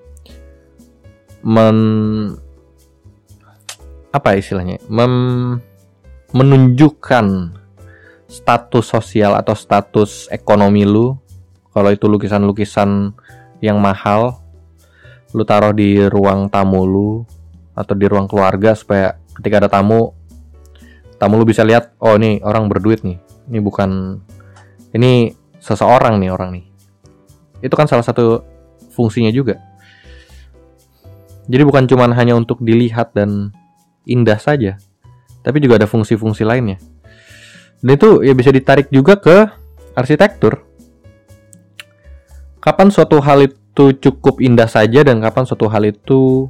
men 1.42 1.78
apa 4.12 4.36
istilahnya? 4.36 4.78
Mem 4.92 5.12
menunjukkan 6.36 7.56
status 8.28 8.84
sosial 8.92 9.36
atau 9.36 9.56
status 9.56 10.28
ekonomi 10.28 10.84
lu. 10.84 11.16
Kalau 11.72 11.88
itu 11.88 12.04
lukisan-lukisan 12.04 13.16
yang 13.64 13.80
mahal 13.80 14.44
lu 15.32 15.48
taruh 15.48 15.72
di 15.72 15.96
ruang 16.12 16.52
tamu 16.52 16.84
lu 16.84 17.24
atau 17.72 17.96
di 17.96 18.04
ruang 18.04 18.28
keluarga 18.28 18.76
supaya 18.76 19.16
ketika 19.40 19.64
ada 19.64 19.70
tamu 19.72 20.12
tamu 21.16 21.40
lu 21.40 21.48
bisa 21.48 21.64
lihat 21.64 21.96
oh 22.04 22.20
ini 22.20 22.44
orang 22.44 22.68
berduit 22.68 23.00
nih. 23.00 23.16
Ini 23.48 23.58
bukan 23.64 24.20
ini 24.92 25.32
seseorang 25.56 26.20
nih 26.20 26.28
orang 26.28 26.50
nih 26.52 26.71
itu 27.62 27.72
kan 27.72 27.86
salah 27.86 28.04
satu 28.04 28.42
fungsinya 28.92 29.32
juga 29.32 29.56
jadi 31.50 31.62
bukan 31.66 31.90
cuma 31.90 32.06
hanya 32.14 32.38
untuk 32.38 32.62
dilihat 32.62 33.14
dan 33.18 33.50
indah 34.06 34.38
saja, 34.38 34.78
tapi 35.42 35.58
juga 35.58 35.82
ada 35.82 35.90
fungsi-fungsi 35.90 36.46
lainnya. 36.46 36.78
Dan 37.82 37.98
itu 37.98 38.22
ya 38.22 38.30
bisa 38.34 38.54
ditarik 38.54 38.86
juga 38.94 39.18
ke 39.18 39.50
arsitektur. 39.98 40.62
Kapan 42.62 42.94
suatu 42.94 43.18
hal 43.18 43.50
itu 43.50 43.90
cukup 43.98 44.38
indah 44.38 44.70
saja 44.70 45.02
dan 45.02 45.18
kapan 45.18 45.42
suatu 45.42 45.66
hal 45.66 45.82
itu 45.82 46.46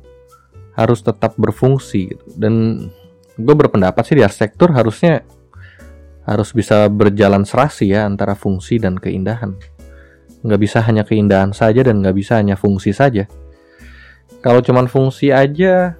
harus 0.77 1.01
tetap 1.01 1.41
berfungsi 1.41 2.13
gitu. 2.13 2.25
Dan 2.37 2.85
gue 3.41 3.55
berpendapat 3.57 4.05
sih 4.05 4.21
di 4.21 4.25
arsitektur 4.25 4.77
harusnya 4.77 5.25
harus 6.29 6.53
bisa 6.53 6.85
berjalan 6.93 7.49
serasi 7.49 7.97
ya 7.97 8.05
antara 8.05 8.37
fungsi 8.37 8.77
dan 8.77 9.01
keindahan. 9.01 9.57
Nggak 10.43 10.61
bisa 10.61 10.79
hanya 10.83 11.07
keindahan 11.07 11.55
saja 11.55 11.87
dan 11.87 12.03
nggak 12.03 12.17
bisa 12.19 12.39
hanya 12.39 12.59
fungsi 12.59 12.91
saja. 12.91 13.27
Kalau 14.43 14.59
cuman 14.59 14.91
fungsi 14.91 15.31
aja, 15.31 15.95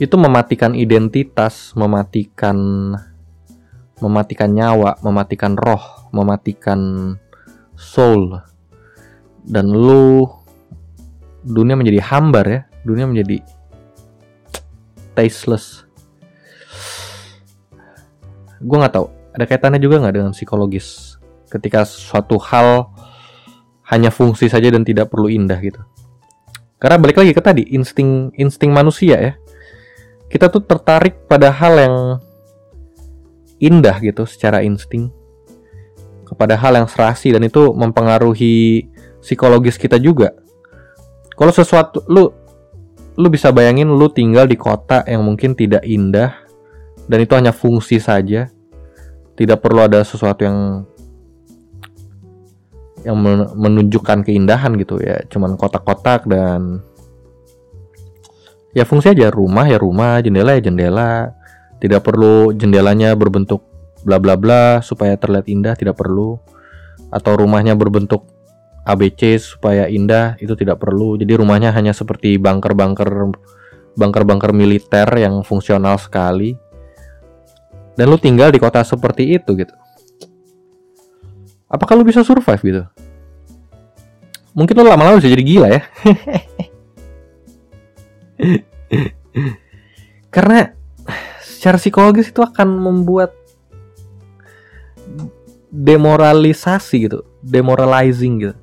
itu 0.00 0.16
mematikan 0.16 0.72
identitas, 0.72 1.76
mematikan 1.76 2.56
mematikan 4.00 4.48
nyawa, 4.56 4.96
mematikan 5.04 5.52
roh, 5.60 6.08
mematikan 6.16 7.12
soul. 7.76 8.40
Dan 9.44 9.68
lu 9.68 10.24
dunia 11.44 11.76
menjadi 11.76 12.00
hambar 12.08 12.44
ya, 12.48 12.60
dunia 12.84 13.04
menjadi 13.04 13.44
tasteless 15.20 15.84
gue 18.60 18.76
nggak 18.76 18.92
tahu 18.92 19.08
ada 19.32 19.44
kaitannya 19.48 19.80
juga 19.80 20.04
nggak 20.04 20.14
dengan 20.20 20.32
psikologis 20.36 21.09
ketika 21.50 21.82
suatu 21.84 22.38
hal 22.38 22.88
hanya 23.90 24.14
fungsi 24.14 24.46
saja 24.46 24.70
dan 24.70 24.86
tidak 24.86 25.10
perlu 25.10 25.26
indah 25.26 25.58
gitu. 25.58 25.82
Karena 26.80 26.96
balik 26.96 27.20
lagi 27.20 27.36
ke 27.36 27.42
tadi 27.42 27.66
insting 27.74 28.32
insting 28.38 28.70
manusia 28.72 29.18
ya. 29.18 29.32
Kita 30.30 30.46
tuh 30.48 30.62
tertarik 30.62 31.26
pada 31.26 31.50
hal 31.50 31.74
yang 31.76 31.96
indah 33.58 33.98
gitu 34.00 34.24
secara 34.24 34.62
insting. 34.62 35.10
Kepada 36.24 36.54
hal 36.54 36.78
yang 36.78 36.86
serasi 36.86 37.34
dan 37.34 37.42
itu 37.42 37.74
mempengaruhi 37.74 38.86
psikologis 39.18 39.74
kita 39.74 39.98
juga. 39.98 40.32
Kalau 41.34 41.50
sesuatu 41.50 42.06
lu 42.06 42.30
lu 43.18 43.28
bisa 43.28 43.50
bayangin 43.50 43.90
lu 43.90 44.06
tinggal 44.08 44.46
di 44.46 44.54
kota 44.54 45.02
yang 45.04 45.26
mungkin 45.26 45.52
tidak 45.58 45.82
indah 45.82 46.32
dan 47.10 47.18
itu 47.20 47.34
hanya 47.34 47.50
fungsi 47.50 47.98
saja. 47.98 48.48
Tidak 49.34 49.58
perlu 49.58 49.84
ada 49.84 50.06
sesuatu 50.06 50.46
yang 50.46 50.84
yang 53.04 53.16
menunjukkan 53.56 54.26
keindahan 54.26 54.76
gitu 54.76 55.00
ya. 55.00 55.20
Cuman 55.28 55.56
kotak-kotak 55.56 56.28
dan 56.28 56.84
ya 58.70 58.86
fungsi 58.86 59.10
aja 59.10 59.32
rumah 59.34 59.66
ya 59.66 59.80
rumah 59.80 60.20
jendela 60.20 60.56
ya 60.56 60.62
jendela. 60.64 61.12
Tidak 61.80 62.04
perlu 62.04 62.52
jendelanya 62.52 63.16
berbentuk 63.16 63.64
bla 64.04 64.20
bla 64.20 64.36
bla 64.36 64.84
supaya 64.84 65.16
terlihat 65.16 65.48
indah 65.48 65.74
tidak 65.76 65.96
perlu. 65.96 66.36
Atau 67.10 67.40
rumahnya 67.40 67.74
berbentuk 67.74 68.28
ABC 68.84 69.40
supaya 69.40 69.88
indah 69.88 70.36
itu 70.38 70.52
tidak 70.54 70.80
perlu. 70.80 71.16
Jadi 71.16 71.40
rumahnya 71.40 71.72
hanya 71.72 71.96
seperti 71.96 72.36
bunker-bunker 72.36 73.32
bunker-bunker 73.96 74.52
militer 74.52 75.08
yang 75.16 75.40
fungsional 75.40 75.96
sekali. 75.96 76.52
Dan 77.96 78.08
lu 78.08 78.16
tinggal 78.16 78.52
di 78.52 78.60
kota 78.60 78.84
seperti 78.84 79.40
itu 79.40 79.56
gitu. 79.56 79.74
Apakah 81.70 81.94
lu 81.94 82.04
bisa 82.04 82.26
survive 82.26 82.62
gitu 82.66 82.82
mungkin 84.56 84.74
lu 84.78 84.86
lama-lama 84.86 85.18
bisa 85.18 85.30
jadi 85.30 85.44
gila 85.44 85.68
ya. 85.70 85.82
Karena 90.34 90.72
secara 91.42 91.76
psikologis 91.76 92.30
itu 92.32 92.40
akan 92.40 92.68
membuat 92.78 93.36
demoralisasi 95.70 96.96
gitu 97.06 97.22
demoralizing 97.44 98.42
gitu. 98.42 98.56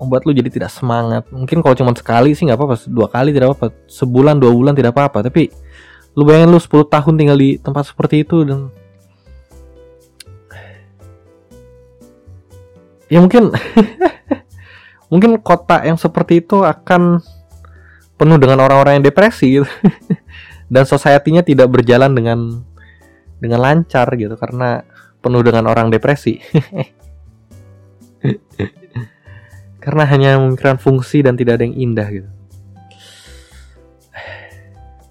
Membuat 0.00 0.26
lu 0.26 0.34
jadi 0.34 0.50
tidak 0.50 0.70
semangat. 0.74 1.28
Mungkin 1.30 1.62
kalau 1.62 1.78
cuma 1.78 1.94
sekali 1.94 2.34
sih 2.34 2.44
nggak 2.44 2.58
apa-apa 2.58 2.76
dua 2.90 3.06
kali 3.06 3.30
tidak 3.30 3.54
apa-apa 3.54 3.72
sebulan 3.86 4.42
dua 4.42 4.50
bulan 4.50 4.74
tidak 4.74 4.92
apa-apa. 4.96 5.30
Tapi 5.30 5.48
lu 6.14 6.22
bayangin 6.22 6.54
lu 6.54 6.62
10 6.62 6.86
tahun 6.86 7.14
tinggal 7.18 7.38
di 7.38 7.58
tempat 7.58 7.90
seperti 7.90 8.22
itu 8.22 8.46
dan 8.46 8.70
ya 13.10 13.18
mungkin 13.18 13.50
mungkin 15.14 15.38
kota 15.38 15.86
yang 15.86 15.94
seperti 15.94 16.42
itu 16.42 16.66
akan 16.66 17.22
penuh 18.18 18.38
dengan 18.42 18.66
orang-orang 18.66 18.98
yang 18.98 19.06
depresi 19.06 19.62
gitu. 19.62 19.68
dan 20.74 20.82
society-nya 20.82 21.46
tidak 21.46 21.70
berjalan 21.70 22.10
dengan 22.10 22.66
dengan 23.38 23.62
lancar 23.62 24.10
gitu 24.18 24.34
karena 24.34 24.82
penuh 25.22 25.46
dengan 25.46 25.70
orang 25.70 25.94
depresi. 25.94 26.42
Karena 29.84 30.08
hanya 30.08 30.40
memikirkan 30.40 30.80
fungsi 30.80 31.20
dan 31.20 31.36
tidak 31.36 31.60
ada 31.60 31.68
yang 31.68 31.76
indah 31.76 32.08
gitu. 32.08 32.30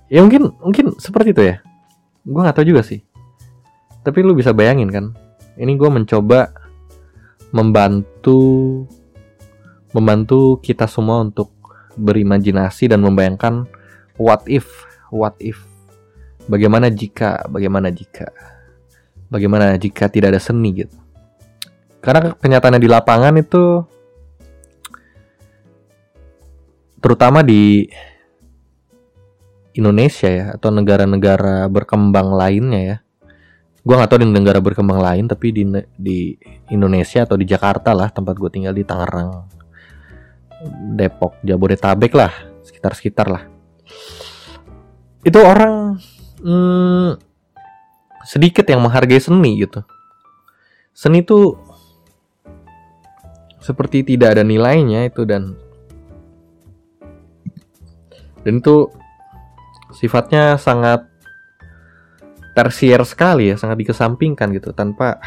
Ya 0.09 0.25
mungkin 0.25 0.49
mungkin 0.57 0.97
seperti 0.97 1.29
itu 1.29 1.45
ya. 1.45 1.61
Gue 2.25 2.41
nggak 2.41 2.57
tahu 2.57 2.65
juga 2.73 2.81
sih. 2.81 3.05
Tapi 4.01 4.25
lu 4.25 4.33
bisa 4.33 4.49
bayangin 4.49 4.89
kan 4.89 5.13
ini 5.61 5.77
gue 5.77 5.89
mencoba 5.89 6.49
membantu 7.53 8.41
membantu 9.93 10.57
kita 10.59 10.89
semua 10.89 11.21
untuk 11.21 11.53
berimajinasi 11.95 12.89
dan 12.89 13.05
membayangkan 13.05 13.69
what 14.17 14.41
if 14.49 14.65
what 15.13 15.37
if. 15.37 15.61
Bagaimana 16.49 16.89
jika 16.89 17.45
bagaimana 17.47 17.93
jika. 17.93 18.33
Bagaimana 19.29 19.77
jika 19.77 20.09
tidak 20.09 20.35
ada 20.35 20.41
seni 20.41 20.83
gitu. 20.83 20.97
Karena 22.03 22.35
kenyataannya 22.35 22.81
di 22.83 22.89
lapangan 22.91 23.33
itu 23.39 23.81
terutama 26.99 27.41
di 27.45 27.87
Indonesia 29.73 30.29
ya 30.29 30.45
atau 30.53 30.69
negara-negara 30.69 31.65
berkembang 31.71 32.35
lainnya 32.35 32.81
ya. 32.81 32.97
Gue 33.83 33.99
gak 33.99 34.15
tahu 34.15 34.23
di 34.23 34.31
negara 34.31 34.63
berkembang 34.63 35.03
lain 35.03 35.27
tapi 35.27 35.51
di 35.51 35.67
di 35.99 36.39
Indonesia 36.71 37.27
atau 37.27 37.35
di 37.35 37.43
Jakarta 37.43 37.91
lah 37.91 38.07
tempat 38.15 38.35
gue 38.39 38.47
tinggal 38.47 38.71
di 38.71 38.87
Tangerang 38.87 39.62
Depok 40.95 41.37
Jabodetabek 41.43 42.13
lah 42.15 42.31
sekitar-sekitar 42.63 43.27
lah 43.27 43.43
itu 45.23 45.39
orang 45.39 45.99
hmm, 46.43 47.19
sedikit 48.23 48.67
yang 48.67 48.83
menghargai 48.83 49.19
seni 49.19 49.59
gitu 49.63 49.83
seni 50.93 51.23
itu 51.23 51.57
seperti 53.63 54.03
tidak 54.03 54.35
ada 54.35 54.43
nilainya 54.43 55.07
itu 55.07 55.23
dan 55.23 55.55
dan 58.43 58.59
itu 58.59 58.91
sifatnya 59.95 60.59
sangat 60.59 61.07
tersier 62.53 63.01
sekali 63.07 63.49
ya, 63.49 63.55
sangat 63.57 63.81
dikesampingkan 63.81 64.53
gitu 64.53 64.75
tanpa 64.75 65.17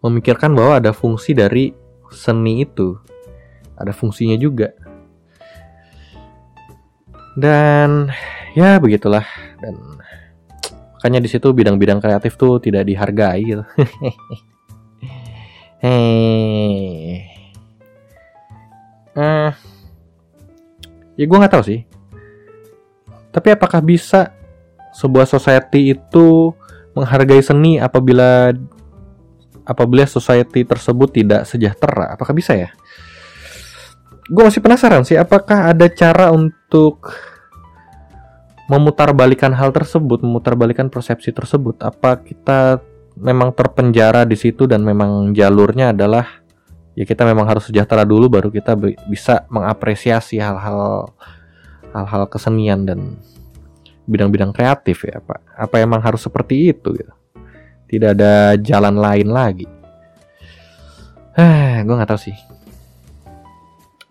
memikirkan 0.00 0.54
bahwa 0.56 0.80
ada 0.80 0.92
fungsi 0.94 1.36
dari 1.36 1.72
seni 2.08 2.64
itu. 2.64 2.96
Ada 3.76 3.92
fungsinya 3.92 4.40
juga. 4.40 4.72
Dan 7.36 8.08
ya 8.56 8.80
begitulah 8.80 9.28
dan 9.60 9.76
makanya 10.96 11.20
di 11.20 11.28
situ 11.28 11.52
bidang-bidang 11.52 12.00
kreatif 12.00 12.40
tuh 12.40 12.56
tidak 12.58 12.88
dihargai 12.88 13.44
gitu. 13.44 13.62
Hei. 15.84 17.28
Uh, 19.16 19.48
ya 21.16 21.24
gue 21.24 21.40
nggak 21.40 21.56
tahu 21.56 21.64
sih 21.64 21.80
tapi 23.36 23.52
apakah 23.52 23.84
bisa 23.84 24.32
sebuah 24.96 25.28
society 25.28 25.92
itu 25.92 26.56
menghargai 26.96 27.44
seni 27.44 27.76
apabila 27.76 28.48
apabila 29.68 30.08
society 30.08 30.64
tersebut 30.64 31.12
tidak 31.12 31.44
sejahtera? 31.44 32.16
Apakah 32.16 32.32
bisa 32.32 32.56
ya? 32.56 32.72
Gue 34.26 34.42
masih 34.42 34.58
penasaran 34.58 35.06
sih, 35.06 35.14
apakah 35.14 35.70
ada 35.70 35.86
cara 35.86 36.34
untuk 36.34 37.14
memutarbalikan 38.66 39.54
hal 39.54 39.70
tersebut, 39.70 40.26
memutarbalikan 40.26 40.90
persepsi 40.90 41.30
tersebut? 41.30 41.78
Apa 41.86 42.18
kita 42.18 42.82
memang 43.14 43.54
terpenjara 43.54 44.26
di 44.26 44.34
situ 44.34 44.66
dan 44.66 44.82
memang 44.82 45.30
jalurnya 45.30 45.94
adalah 45.94 46.42
ya 46.98 47.06
kita 47.06 47.22
memang 47.22 47.46
harus 47.46 47.70
sejahtera 47.70 48.02
dulu 48.02 48.28
baru 48.28 48.48
kita 48.50 48.76
bisa 49.06 49.46
mengapresiasi 49.48 50.42
hal-hal 50.42 51.12
hal-hal 51.94 52.28
kesenian 52.28 52.84
dan 52.84 53.16
bidang-bidang 54.10 54.50
kreatif 54.50 55.06
ya 55.06 55.22
Pak. 55.22 55.54
Apa 55.54 55.78
emang 55.78 56.02
harus 56.02 56.26
seperti 56.26 56.74
itu 56.74 56.98
gitu? 56.98 57.14
Tidak 57.86 58.10
ada 58.18 58.58
jalan 58.58 58.98
lain 58.98 59.30
lagi. 59.30 59.68
Eh, 61.36 61.84
gue 61.84 61.92
nggak 61.92 62.08
tahu 62.08 62.32
sih. 62.32 62.55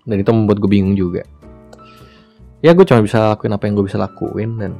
Dan 0.05 0.21
itu 0.21 0.31
membuat 0.31 0.61
gue 0.61 0.69
bingung 0.69 0.95
juga. 0.95 1.25
ya 2.63 2.73
gue 2.73 2.81
cuma 2.81 3.05
bisa 3.05 3.21
lakuin 3.29 3.53
apa 3.53 3.69
yang 3.69 3.77
gue 3.77 3.85
bisa 3.85 4.01
lakuin 4.01 4.57
dan 4.57 4.71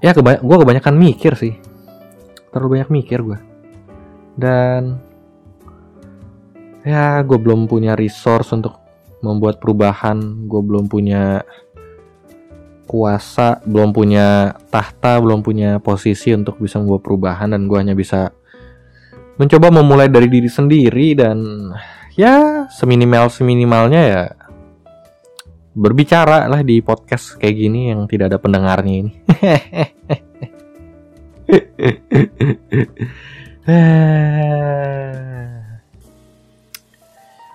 ya 0.00 0.16
kebany 0.16 0.40
gue 0.40 0.56
kebanyakan 0.56 0.94
mikir 0.96 1.36
sih. 1.36 1.60
Terlalu 2.52 2.80
banyak 2.80 2.88
mikir 2.88 3.20
gue 3.20 3.50
dan 4.40 4.96
ya 6.80 7.20
gue 7.20 7.36
belum 7.36 7.68
punya 7.68 7.92
resource 7.92 8.56
untuk 8.56 8.80
membuat 9.20 9.60
perubahan. 9.60 10.48
Gue 10.48 10.64
belum 10.64 10.88
punya 10.88 11.44
kuasa 12.88 13.62
belum 13.62 13.94
punya 13.94 14.50
tahta 14.66 15.22
belum 15.22 15.46
punya 15.46 15.78
posisi 15.78 16.34
untuk 16.34 16.56
bisa 16.58 16.80
membuat 16.80 17.04
perubahan. 17.04 17.52
Dan 17.52 17.68
gue 17.68 17.76
hanya 17.76 17.92
bisa 17.92 18.32
mencoba 19.36 19.68
memulai 19.68 20.08
dari 20.08 20.28
diri 20.28 20.48
sendiri 20.48 21.16
dan 21.16 21.36
ya 22.20 22.68
seminimal 22.68 23.32
seminimalnya 23.32 24.02
ya 24.04 24.22
berbicara 25.72 26.44
lah 26.52 26.60
di 26.60 26.84
podcast 26.84 27.40
kayak 27.40 27.56
gini 27.56 27.88
yang 27.88 28.04
tidak 28.04 28.28
ada 28.28 28.38
pendengarnya 28.42 28.94
ini. 29.06 29.12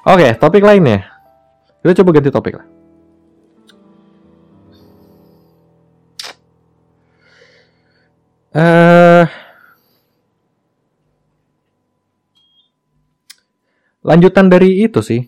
Oke, 0.05 0.21
okay, 0.21 0.31
topik 0.37 0.65
lainnya. 0.65 1.05
Kita 1.81 2.01
coba 2.01 2.09
ganti 2.17 2.29
topik 2.33 2.55
lah. 2.57 2.67
Uh, 8.55 8.84
lanjutan 14.05 14.53
dari 14.53 14.85
itu 14.85 15.01
sih. 15.01 15.25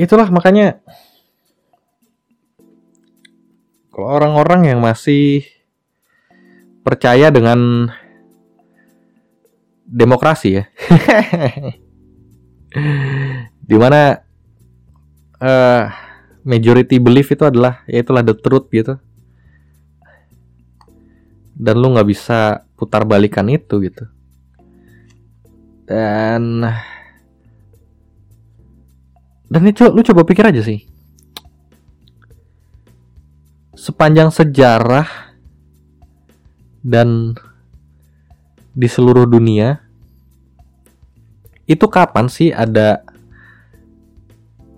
Itulah 0.00 0.32
makanya 0.32 0.80
kalau 3.92 4.08
orang-orang 4.16 4.72
yang 4.72 4.80
masih 4.80 5.44
percaya 6.86 7.28
dengan 7.28 7.92
demokrasi 9.88 10.62
ya 10.62 10.64
di 13.68 13.76
mana 13.76 14.22
uh, 15.42 15.82
majority 16.46 16.96
belief 17.02 17.28
itu 17.34 17.44
adalah 17.44 17.84
ya 17.84 18.00
itulah 18.00 18.24
the 18.24 18.32
truth 18.32 18.72
gitu. 18.72 18.96
Dan 21.58 21.82
lu 21.82 21.90
nggak 21.90 22.06
bisa 22.06 22.62
putar 22.78 23.02
balikan 23.02 23.50
itu 23.50 23.82
gitu 23.82 24.06
dan 25.88 26.68
dan 29.48 29.62
itu 29.64 29.88
lu 29.88 30.04
coba 30.04 30.28
pikir 30.28 30.44
aja 30.44 30.60
sih. 30.60 30.84
Sepanjang 33.72 34.28
sejarah 34.28 35.08
dan 36.84 37.32
di 38.76 38.84
seluruh 38.84 39.24
dunia 39.24 39.80
itu 41.64 41.88
kapan 41.88 42.28
sih 42.28 42.52
ada 42.52 43.00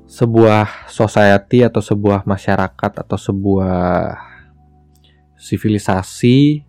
sebuah 0.07 0.91
society 0.91 1.67
atau 1.67 1.83
sebuah 1.83 2.23
masyarakat 2.23 2.93
atau 3.03 3.19
sebuah 3.19 4.15
sivilisasi 5.39 6.67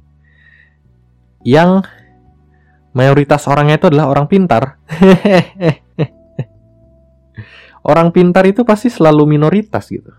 yang 1.46 1.82
mayoritas 2.92 3.48
orangnya 3.48 3.80
itu 3.80 3.88
adalah 3.92 4.12
orang 4.12 4.28
pintar. 4.28 4.80
orang 7.92 8.14
pintar 8.14 8.46
itu 8.46 8.62
pasti 8.62 8.92
selalu 8.92 9.26
minoritas 9.26 9.90
gitu. 9.90 10.14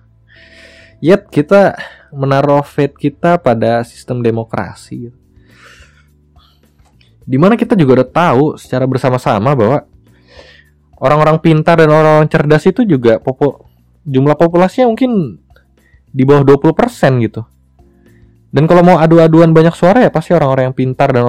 Yet 1.02 1.30
kita 1.30 1.74
menaruh 2.14 2.62
faith 2.62 2.94
kita 2.94 3.38
pada 3.42 3.82
sistem 3.82 4.22
demokrasi. 4.22 5.10
Gitu. 5.10 5.18
Di 7.22 7.38
mana 7.38 7.54
kita 7.54 7.78
juga 7.78 8.02
udah 8.02 8.10
tahu 8.10 8.44
secara 8.58 8.86
bersama-sama 8.86 9.54
bahwa 9.54 9.86
orang-orang 10.98 11.38
pintar 11.42 11.78
dan 11.78 11.90
orang-orang 11.90 12.30
cerdas 12.30 12.66
itu 12.66 12.86
juga 12.86 13.18
popo, 13.18 13.66
jumlah 14.06 14.34
populasinya 14.34 14.90
mungkin 14.90 15.42
di 16.10 16.22
bawah 16.22 16.46
20% 16.46 17.26
gitu. 17.26 17.42
Dan 18.52 18.68
kalau 18.68 18.84
mau 18.84 19.00
adu-aduan 19.00 19.56
banyak 19.56 19.72
suara 19.72 20.04
ya 20.04 20.12
pasti 20.12 20.36
orang-orang 20.36 20.68
yang 20.68 20.76
pintar 20.76 21.08
dan 21.08 21.24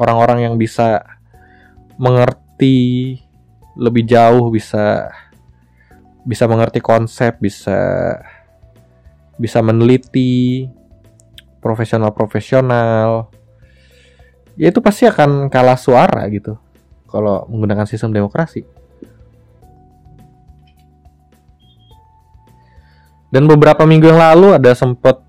orang-orang 0.00 0.48
yang 0.48 0.54
bisa 0.56 1.04
mengerti 2.00 3.20
lebih 3.76 4.08
jauh 4.08 4.48
bisa 4.48 5.12
bisa 6.24 6.48
mengerti 6.48 6.80
konsep, 6.80 7.36
bisa 7.36 7.76
bisa 9.36 9.60
meneliti 9.60 10.64
profesional-profesional. 11.60 13.28
Ya 14.56 14.72
itu 14.72 14.80
pasti 14.80 15.04
akan 15.04 15.52
kalah 15.52 15.76
suara 15.76 16.24
gitu 16.32 16.56
kalau 17.12 17.44
menggunakan 17.52 17.84
sistem 17.84 18.16
demokrasi. 18.16 18.64
Dan 23.34 23.50
beberapa 23.50 23.82
minggu 23.82 24.14
yang 24.14 24.22
lalu 24.22 24.54
ada 24.54 24.72
sempat 24.78 25.23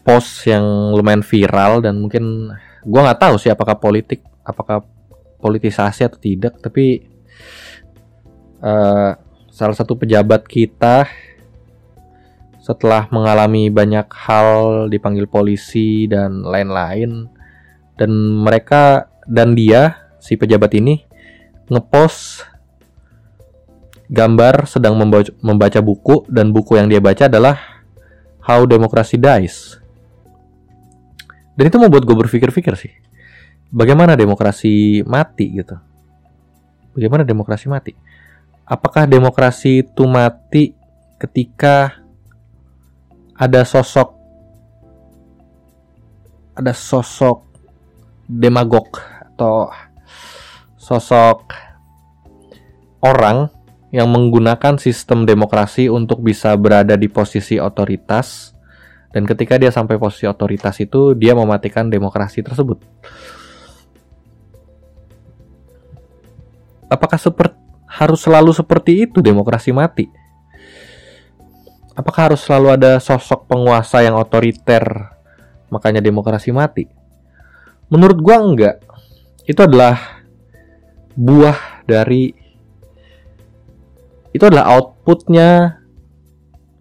post 0.00 0.48
yang 0.48 0.94
lumayan 0.96 1.24
viral 1.24 1.84
dan 1.84 2.00
mungkin 2.00 2.54
gue 2.84 3.00
nggak 3.00 3.20
tahu 3.20 3.36
sih 3.36 3.52
apakah 3.52 3.76
politik, 3.76 4.24
apakah 4.42 4.84
politisasi 5.40 6.04
atau 6.04 6.20
tidak, 6.20 6.60
tapi 6.60 7.04
uh, 8.60 9.16
salah 9.48 9.76
satu 9.76 9.96
pejabat 9.96 10.44
kita 10.48 11.08
setelah 12.60 13.08
mengalami 13.08 13.72
banyak 13.72 14.04
hal 14.12 14.86
dipanggil 14.92 15.24
polisi 15.24 16.04
dan 16.04 16.44
lain-lain 16.44 17.26
dan 17.96 18.10
mereka 18.44 19.08
dan 19.24 19.56
dia 19.56 20.12
si 20.20 20.36
pejabat 20.36 20.76
ini 20.76 21.00
ngepost 21.72 22.44
gambar 24.12 24.68
sedang 24.68 24.98
membaca, 25.00 25.32
membaca 25.40 25.80
buku 25.80 26.28
dan 26.28 26.52
buku 26.52 26.76
yang 26.76 26.92
dia 26.92 27.00
baca 27.00 27.32
adalah 27.32 27.56
How 28.44 28.68
Democracy 28.68 29.16
Dies 29.16 29.79
dan 31.60 31.68
itu 31.68 31.76
membuat 31.76 32.08
gue 32.08 32.16
berpikir-pikir 32.16 32.72
sih. 32.72 32.88
Bagaimana 33.68 34.16
demokrasi 34.16 35.04
mati 35.04 35.60
gitu? 35.60 35.76
Bagaimana 36.96 37.20
demokrasi 37.20 37.68
mati? 37.68 37.92
Apakah 38.64 39.04
demokrasi 39.04 39.84
itu 39.84 40.08
mati 40.08 40.72
ketika 41.20 42.00
ada 43.36 43.60
sosok 43.68 44.16
ada 46.56 46.72
sosok 46.72 47.44
demagog 48.24 48.96
atau 49.36 49.68
sosok 50.80 51.44
orang 53.04 53.52
yang 53.92 54.08
menggunakan 54.08 54.80
sistem 54.80 55.28
demokrasi 55.28 55.92
untuk 55.92 56.24
bisa 56.24 56.56
berada 56.56 56.96
di 56.96 57.12
posisi 57.12 57.60
otoritas 57.60 58.56
dan 59.10 59.26
ketika 59.26 59.58
dia 59.58 59.74
sampai 59.74 59.98
posisi 59.98 60.30
otoritas 60.30 60.78
itu 60.78 61.18
dia 61.18 61.34
mematikan 61.34 61.90
demokrasi 61.90 62.46
tersebut. 62.46 62.78
Apakah 66.90 67.18
harus 67.90 68.20
selalu 68.22 68.50
seperti 68.54 69.06
itu 69.06 69.18
demokrasi 69.18 69.74
mati? 69.74 70.06
Apakah 71.94 72.32
harus 72.32 72.42
selalu 72.46 72.78
ada 72.78 72.92
sosok 73.02 73.50
penguasa 73.50 74.02
yang 74.02 74.14
otoriter 74.14 74.82
makanya 75.70 75.98
demokrasi 75.98 76.54
mati? 76.54 76.86
Menurut 77.90 78.18
gua 78.22 78.36
enggak. 78.38 78.76
Itu 79.46 79.66
adalah 79.66 80.22
buah 81.18 81.82
dari 81.86 82.30
itu 84.30 84.44
adalah 84.46 84.78
outputnya 84.78 85.82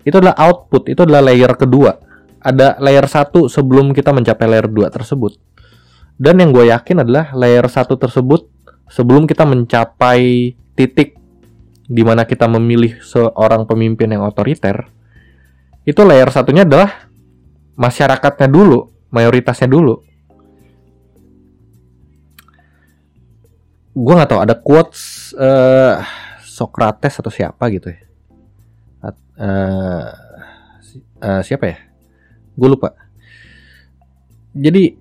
itu 0.06 0.14
adalah 0.14 0.38
output 0.38 0.94
itu 0.94 1.02
adalah 1.02 1.26
layer 1.26 1.50
kedua 1.58 2.09
ada 2.40 2.80
layer 2.80 3.06
satu 3.06 3.52
sebelum 3.52 3.92
kita 3.92 4.16
mencapai 4.16 4.48
layer 4.48 4.68
2 4.68 4.88
tersebut 4.92 5.36
dan 6.20 6.36
yang 6.44 6.52
gue 6.52 6.68
yakin 6.68 7.08
adalah 7.08 7.32
layer 7.32 7.64
satu 7.72 7.96
tersebut 7.96 8.52
sebelum 8.92 9.24
kita 9.24 9.48
mencapai 9.48 10.52
titik 10.76 11.16
di 11.90 12.04
mana 12.04 12.28
kita 12.28 12.46
memilih 12.52 13.00
seorang 13.00 13.64
pemimpin 13.64 14.12
yang 14.12 14.28
otoriter, 14.28 14.92
itu 15.88 16.02
layer 16.04 16.28
satunya 16.30 16.68
adalah 16.68 17.08
masyarakatnya 17.80 18.52
dulu, 18.52 18.92
mayoritasnya 19.10 19.72
dulu. 19.72 20.04
Gue 23.96 24.14
nggak 24.14 24.30
tahu 24.30 24.42
ada 24.44 24.56
quotes 24.60 25.32
uh, 25.40 26.04
Socrates 26.44 27.16
atau 27.16 27.32
siapa 27.32 27.64
gitu 27.72 27.96
ya. 27.96 28.00
Uh, 29.40 30.12
uh, 31.24 31.42
siapa 31.42 31.66
ya? 31.72 31.89
Gue 32.60 32.70
lupa. 32.76 32.92
Jadi 34.52 35.00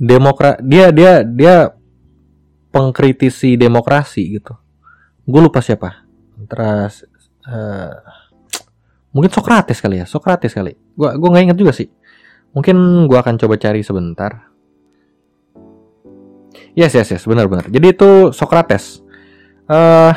demokrat 0.00 0.64
dia 0.64 0.88
dia 0.88 1.20
dia 1.20 1.70
pengkritisi 2.72 3.60
demokrasi 3.60 4.40
gitu. 4.40 4.56
Gue 5.28 5.40
lupa 5.44 5.60
siapa. 5.60 6.08
Antara 6.40 6.88
uh, 7.46 7.94
mungkin 9.12 9.30
Socrates 9.30 9.78
kali 9.78 10.02
ya, 10.02 10.06
Socrates 10.08 10.56
kali. 10.56 10.74
Gua 10.96 11.14
gua 11.14 11.28
nggak 11.30 11.44
inget 11.52 11.58
juga 11.60 11.72
sih. 11.76 11.86
Mungkin 12.56 13.06
gua 13.06 13.22
akan 13.22 13.38
coba 13.38 13.54
cari 13.60 13.84
sebentar. 13.84 14.50
Yes, 16.72 16.96
yes, 16.96 17.12
yes, 17.12 17.24
benar-benar. 17.28 17.68
Jadi 17.68 17.86
itu 17.92 18.32
Socrates. 18.32 19.04
Uh, 19.68 20.16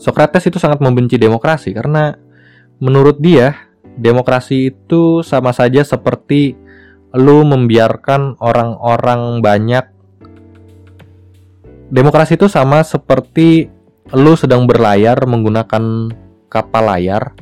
Socrates 0.00 0.48
itu 0.48 0.56
sangat 0.56 0.80
membenci 0.80 1.20
demokrasi 1.20 1.76
karena 1.76 2.16
menurut 2.80 3.20
dia 3.20 3.68
demokrasi 4.00 4.72
itu 4.72 5.20
sama 5.20 5.52
saja 5.52 5.84
seperti 5.84 6.56
lu 7.12 7.44
membiarkan 7.44 8.40
orang-orang 8.40 9.44
banyak. 9.44 9.84
Demokrasi 11.92 12.40
itu 12.40 12.48
sama 12.48 12.80
seperti 12.80 13.68
lu 14.16 14.34
sedang 14.40 14.64
berlayar 14.64 15.20
menggunakan 15.28 16.10
kapal 16.50 16.82
layar 16.88 17.36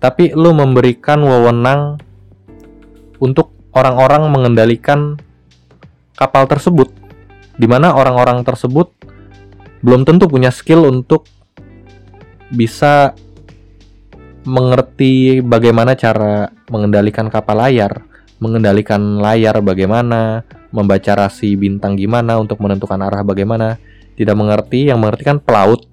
tapi 0.00 0.32
lu 0.32 0.56
memberikan 0.56 1.20
wewenang 1.20 2.00
untuk 3.20 3.52
orang-orang 3.76 4.28
mengendalikan 4.32 5.20
kapal 6.16 6.48
tersebut 6.48 6.88
di 7.56 7.68
mana 7.68 7.92
orang-orang 7.92 8.44
tersebut 8.44 8.92
belum 9.84 10.08
tentu 10.08 10.28
punya 10.28 10.48
skill 10.48 10.88
untuk 10.88 11.28
bisa 12.52 13.14
mengerti 14.46 15.42
bagaimana 15.42 15.98
cara 15.98 16.54
mengendalikan 16.70 17.26
kapal 17.26 17.58
layar 17.58 18.06
mengendalikan 18.36 19.00
layar 19.20 19.64
bagaimana, 19.64 20.44
membaca 20.68 21.12
rasi 21.16 21.56
bintang 21.56 21.96
gimana 21.96 22.36
untuk 22.36 22.60
menentukan 22.60 23.00
arah 23.00 23.24
bagaimana. 23.24 23.80
Tidak 24.16 24.32
mengerti, 24.32 24.88
yang 24.88 25.00
mengerti 25.00 25.28
kan 25.28 25.38
pelaut, 25.40 25.84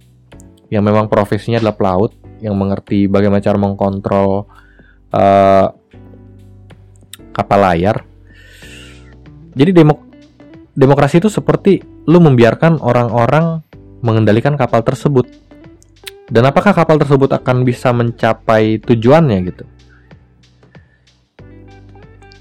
yang 0.71 0.83
memang 0.83 1.11
profesinya 1.11 1.59
adalah 1.59 1.75
pelaut, 1.75 2.11
yang 2.39 2.55
mengerti 2.55 3.07
bagaimana 3.07 3.43
cara 3.43 3.59
mengkontrol 3.59 4.47
uh, 5.11 5.67
kapal 7.35 7.59
layar. 7.59 8.03
Jadi 9.53 9.71
demok 9.75 9.99
demokrasi 10.73 11.19
itu 11.19 11.29
seperti 11.29 11.83
lu 12.07 12.19
membiarkan 12.23 12.79
orang-orang 12.79 13.59
mengendalikan 14.03 14.55
kapal 14.55 14.83
tersebut. 14.83 15.27
Dan 16.33 16.49
apakah 16.49 16.73
kapal 16.73 16.97
tersebut 16.97 17.29
akan 17.29 17.61
bisa 17.61 17.93
mencapai 17.93 18.81
tujuannya 18.81 19.37
gitu? 19.53 19.69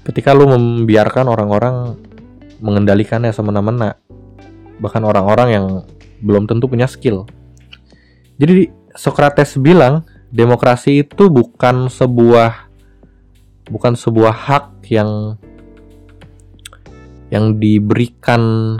ketika 0.03 0.35
lu 0.35 0.51
membiarkan 0.51 1.31
orang-orang 1.31 1.95
mengendalikannya 2.59 3.31
semena-mena 3.31 3.95
bahkan 4.79 5.03
orang-orang 5.03 5.47
yang 5.51 5.65
belum 6.19 6.47
tentu 6.47 6.67
punya 6.67 6.87
skill 6.87 7.27
jadi 8.39 8.71
Socrates 8.93 9.55
bilang 9.57 10.03
demokrasi 10.29 11.07
itu 11.07 11.31
bukan 11.31 11.87
sebuah 11.87 12.67
bukan 13.71 13.95
sebuah 13.95 14.33
hak 14.35 14.67
yang 14.91 15.39
yang 17.31 17.57
diberikan 17.57 18.77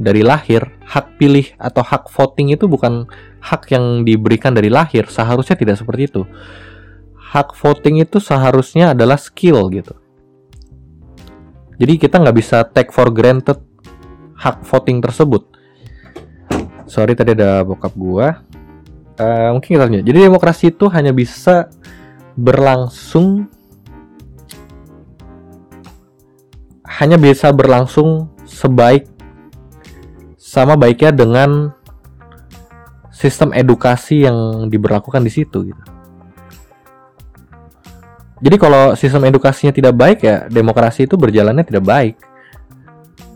dari 0.00 0.24
lahir, 0.24 0.64
hak 0.88 1.20
pilih 1.20 1.44
atau 1.60 1.84
hak 1.84 2.08
voting 2.08 2.56
itu 2.56 2.64
bukan 2.64 3.04
hak 3.44 3.68
yang 3.68 4.02
diberikan 4.02 4.56
dari 4.56 4.72
lahir, 4.72 5.04
seharusnya 5.12 5.54
tidak 5.60 5.76
seperti 5.76 6.08
itu. 6.08 6.22
Hak 7.14 7.52
voting 7.52 8.00
itu 8.00 8.16
seharusnya 8.18 8.96
adalah 8.96 9.20
skill 9.20 9.68
gitu. 9.68 9.92
Jadi 11.76 12.00
kita 12.00 12.16
nggak 12.16 12.36
bisa 12.36 12.64
take 12.64 12.90
for 12.90 13.12
granted 13.12 13.60
hak 14.40 14.64
voting 14.64 15.04
tersebut. 15.04 15.44
Sorry 16.88 17.14
tadi 17.14 17.36
ada 17.36 17.62
bokap 17.62 17.92
gua. 17.94 18.42
Uh, 19.20 19.52
mungkin 19.52 19.76
kita 19.76 19.84
lanjut. 19.84 20.04
Jadi 20.08 20.18
demokrasi 20.26 20.64
itu 20.72 20.88
hanya 20.88 21.12
bisa 21.12 21.68
berlangsung 22.34 23.46
hanya 27.00 27.16
bisa 27.16 27.52
berlangsung 27.52 28.28
sebaik 28.44 29.08
sama 30.50 30.74
baiknya 30.74 31.14
dengan 31.14 31.70
sistem 33.14 33.54
edukasi 33.54 34.26
yang 34.26 34.66
diberlakukan 34.66 35.22
di 35.22 35.30
situ 35.30 35.70
gitu. 35.70 35.82
Jadi 38.42 38.56
kalau 38.58 38.98
sistem 38.98 39.30
edukasinya 39.30 39.70
tidak 39.70 39.94
baik 39.94 40.18
ya 40.26 40.50
demokrasi 40.50 41.06
itu 41.06 41.14
berjalannya 41.14 41.62
tidak 41.62 41.86
baik. 41.86 42.16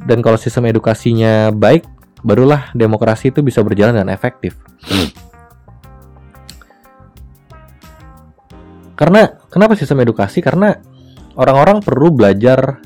Dan 0.05 0.27
kalau 0.27 0.35
sistem 0.35 0.67
edukasinya 0.69 1.55
baik, 1.55 1.87
barulah 2.27 2.75
demokrasi 2.75 3.31
itu 3.31 3.47
bisa 3.47 3.63
berjalan 3.63 3.95
dengan 3.95 4.11
efektif. 4.11 4.59
Karena 8.99 9.39
kenapa 9.55 9.79
sistem 9.79 10.03
edukasi? 10.03 10.43
Karena 10.43 10.75
orang-orang 11.39 11.79
perlu 11.79 12.11
belajar 12.11 12.83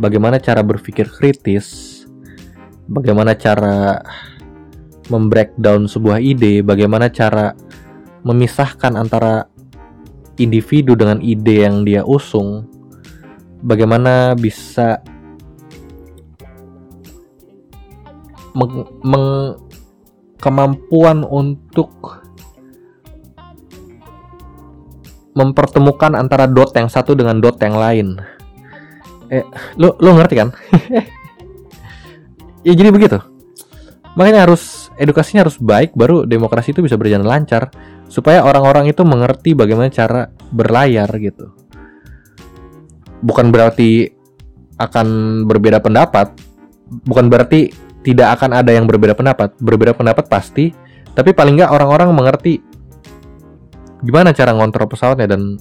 bagaimana 0.00 0.40
cara 0.40 0.64
berpikir 0.64 1.06
kritis, 1.12 1.89
bagaimana 2.90 3.38
cara 3.38 4.02
membreakdown 5.06 5.86
sebuah 5.86 6.18
ide, 6.18 6.62
bagaimana 6.62 7.10
cara 7.10 7.54
memisahkan 8.26 8.98
antara 8.98 9.46
individu 10.36 10.98
dengan 10.98 11.22
ide 11.22 11.64
yang 11.64 11.86
dia 11.86 12.02
usung 12.04 12.66
bagaimana 13.64 14.32
bisa 14.36 15.00
meng, 18.56 18.88
meng 19.04 19.28
kemampuan 20.40 21.22
untuk 21.28 22.24
mempertemukan 25.36 26.16
antara 26.16 26.48
dot 26.48 26.74
yang 26.74 26.90
satu 26.90 27.14
dengan 27.14 27.38
dot 27.38 27.60
yang 27.62 27.76
lain. 27.76 28.18
Eh, 29.30 29.46
lu 29.78 29.94
lu 30.02 30.16
ngerti 30.18 30.34
kan? 30.34 30.50
ya 32.66 32.72
jadi 32.76 32.90
begitu. 32.92 33.18
Makanya 34.18 34.48
harus 34.48 34.90
edukasinya 34.98 35.46
harus 35.46 35.56
baik 35.56 35.94
baru 35.94 36.26
demokrasi 36.26 36.74
itu 36.74 36.82
bisa 36.82 36.98
berjalan 36.98 37.26
lancar 37.26 37.70
supaya 38.10 38.42
orang-orang 38.42 38.90
itu 38.90 39.06
mengerti 39.06 39.54
bagaimana 39.54 39.88
cara 39.88 40.26
berlayar 40.50 41.06
gitu. 41.22 41.54
Bukan 43.22 43.54
berarti 43.54 44.10
akan 44.80 45.06
berbeda 45.46 45.78
pendapat, 45.78 46.34
bukan 47.06 47.30
berarti 47.30 47.70
tidak 48.02 48.40
akan 48.40 48.58
ada 48.58 48.74
yang 48.74 48.88
berbeda 48.90 49.14
pendapat. 49.14 49.54
Berbeda 49.60 49.94
pendapat 49.94 50.26
pasti, 50.26 50.74
tapi 51.14 51.30
paling 51.30 51.60
nggak 51.60 51.70
orang-orang 51.70 52.10
mengerti 52.10 52.58
gimana 54.00 54.32
cara 54.32 54.56
ngontrol 54.56 54.88
pesawatnya 54.88 55.28
dan 55.28 55.60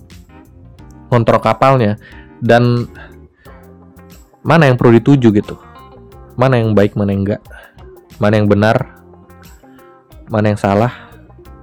ngontrol 1.12 1.44
kapalnya 1.44 2.00
dan 2.40 2.88
mana 4.42 4.72
yang 4.72 4.80
perlu 4.80 4.96
dituju 4.98 5.30
gitu. 5.36 5.69
Mana 6.40 6.56
yang 6.56 6.72
baik, 6.72 6.96
mana 6.96 7.12
yang 7.12 7.28
enggak. 7.28 7.44
Mana 8.16 8.40
yang 8.40 8.48
benar, 8.48 9.04
mana 10.32 10.56
yang 10.56 10.60
salah, 10.60 11.10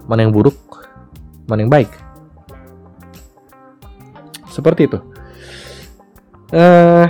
mana 0.06 0.22
yang 0.22 0.30
buruk 0.30 0.66
mana 1.46 1.62
yang 1.62 1.70
baik 1.70 1.90
seperti 4.50 4.90
itu 4.90 4.98
uh, 6.54 7.06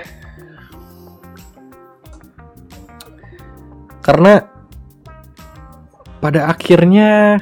karena 4.04 4.44
pada 6.20 6.50
akhirnya 6.50 7.40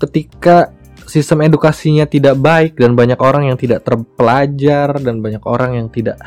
ketika 0.00 0.72
sistem 1.06 1.46
edukasinya 1.46 2.04
tidak 2.04 2.36
baik 2.36 2.76
dan 2.76 2.92
banyak 2.98 3.16
orang 3.20 3.48
yang 3.48 3.56
tidak 3.56 3.86
terpelajar 3.86 5.00
dan 5.00 5.22
banyak 5.24 5.40
orang 5.48 5.80
yang 5.80 5.88
tidak 5.88 6.18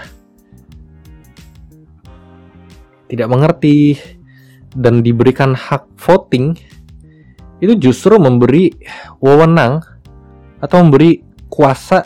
tidak 3.09 3.27
mengerti 3.27 3.97
dan 4.77 5.01
diberikan 5.01 5.57
hak 5.57 5.89
voting 5.97 6.53
itu 7.59 7.75
justru 7.89 8.15
memberi 8.15 8.71
wewenang 9.19 9.83
atau 10.61 10.77
memberi 10.85 11.19
kuasa 11.51 12.05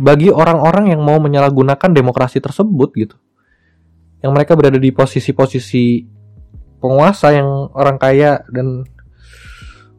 bagi 0.00 0.32
orang-orang 0.32 0.90
yang 0.96 1.04
mau 1.04 1.22
menyalahgunakan 1.22 1.94
demokrasi 1.94 2.42
tersebut 2.42 2.90
gitu. 2.98 3.16
Yang 4.24 4.32
mereka 4.34 4.52
berada 4.58 4.78
di 4.80 4.90
posisi-posisi 4.90 6.02
penguasa 6.82 7.30
yang 7.30 7.70
orang 7.76 8.00
kaya 8.00 8.42
dan 8.50 8.82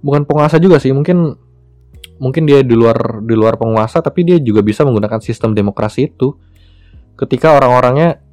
bukan 0.04 0.28
penguasa 0.28 0.60
juga 0.60 0.82
sih, 0.82 0.92
mungkin 0.92 1.40
mungkin 2.20 2.44
dia 2.44 2.64
di 2.64 2.76
luar 2.76 3.24
di 3.24 3.36
luar 3.36 3.56
penguasa 3.56 4.00
tapi 4.00 4.24
dia 4.24 4.38
juga 4.40 4.64
bisa 4.64 4.88
menggunakan 4.88 5.20
sistem 5.20 5.52
demokrasi 5.52 6.08
itu 6.08 6.36
ketika 7.20 7.52
orang-orangnya 7.52 8.24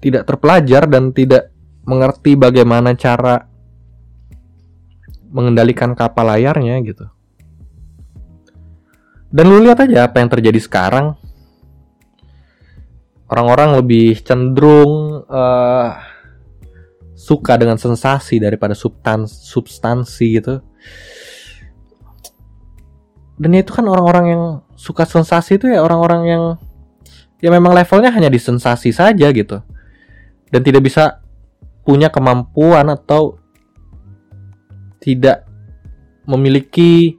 tidak 0.00 0.26
terpelajar 0.26 0.88
dan 0.88 1.12
tidak 1.12 1.52
mengerti 1.84 2.34
bagaimana 2.36 2.96
cara 2.96 3.46
mengendalikan 5.30 5.94
kapal 5.94 6.26
layarnya 6.26 6.80
gitu. 6.82 7.06
Dan 9.30 9.46
lu 9.46 9.62
lihat 9.62 9.78
aja 9.86 10.10
apa 10.10 10.18
yang 10.18 10.30
terjadi 10.32 10.58
sekarang. 10.58 11.14
orang-orang 13.30 13.78
lebih 13.78 14.18
cenderung 14.26 15.22
uh, 15.30 15.94
suka 17.14 17.54
dengan 17.54 17.78
sensasi 17.78 18.42
daripada 18.42 18.74
substans 18.74 19.30
substansi 19.46 20.26
gitu 20.42 20.54
dan 23.40 23.50
itu 23.56 23.70
kan 23.70 23.86
orang-orang 23.86 24.26
yang 24.34 24.42
suka 24.74 25.06
sensasi 25.06 25.62
itu 25.62 25.70
ya 25.70 25.80
orang-orang 25.80 26.22
yang 26.26 26.44
ya 27.38 27.48
memang 27.54 27.72
levelnya 27.72 28.10
hanya 28.12 28.28
di 28.28 28.40
sensasi 28.40 28.90
saja 28.90 29.30
gitu 29.30 29.62
dan 30.50 30.60
tidak 30.66 30.86
bisa 30.86 31.22
punya 31.86 32.12
kemampuan 32.12 32.86
atau 32.92 33.38
tidak 35.00 35.48
memiliki 36.28 37.16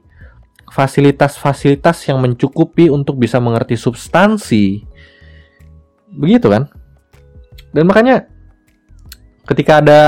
fasilitas-fasilitas 0.72 2.08
yang 2.08 2.22
mencukupi 2.22 2.88
untuk 2.88 3.20
bisa 3.20 3.36
mengerti 3.36 3.76
substansi. 3.76 4.80
Begitu 6.08 6.48
kan? 6.48 6.72
Dan 7.72 7.84
makanya 7.88 8.24
ketika 9.44 9.84
ada 9.84 10.00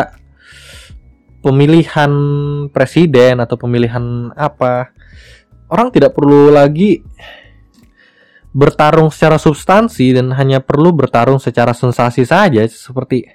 pemilihan 1.45 2.13
presiden 2.73 3.37
atau 3.45 3.61
pemilihan 3.61 4.33
apa 4.33 4.89
orang 5.69 5.93
tidak 5.93 6.17
perlu 6.17 6.49
lagi 6.49 7.05
bertarung 8.55 9.11
secara 9.11 9.35
substansi 9.35 10.15
dan 10.15 10.31
hanya 10.39 10.63
perlu 10.63 10.95
bertarung 10.95 11.43
secara 11.43 11.75
sensasi 11.75 12.23
saja 12.23 12.63
seperti 12.71 13.27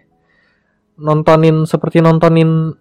nontonin 0.96 1.68
seperti 1.68 2.00
nontonin 2.00 2.72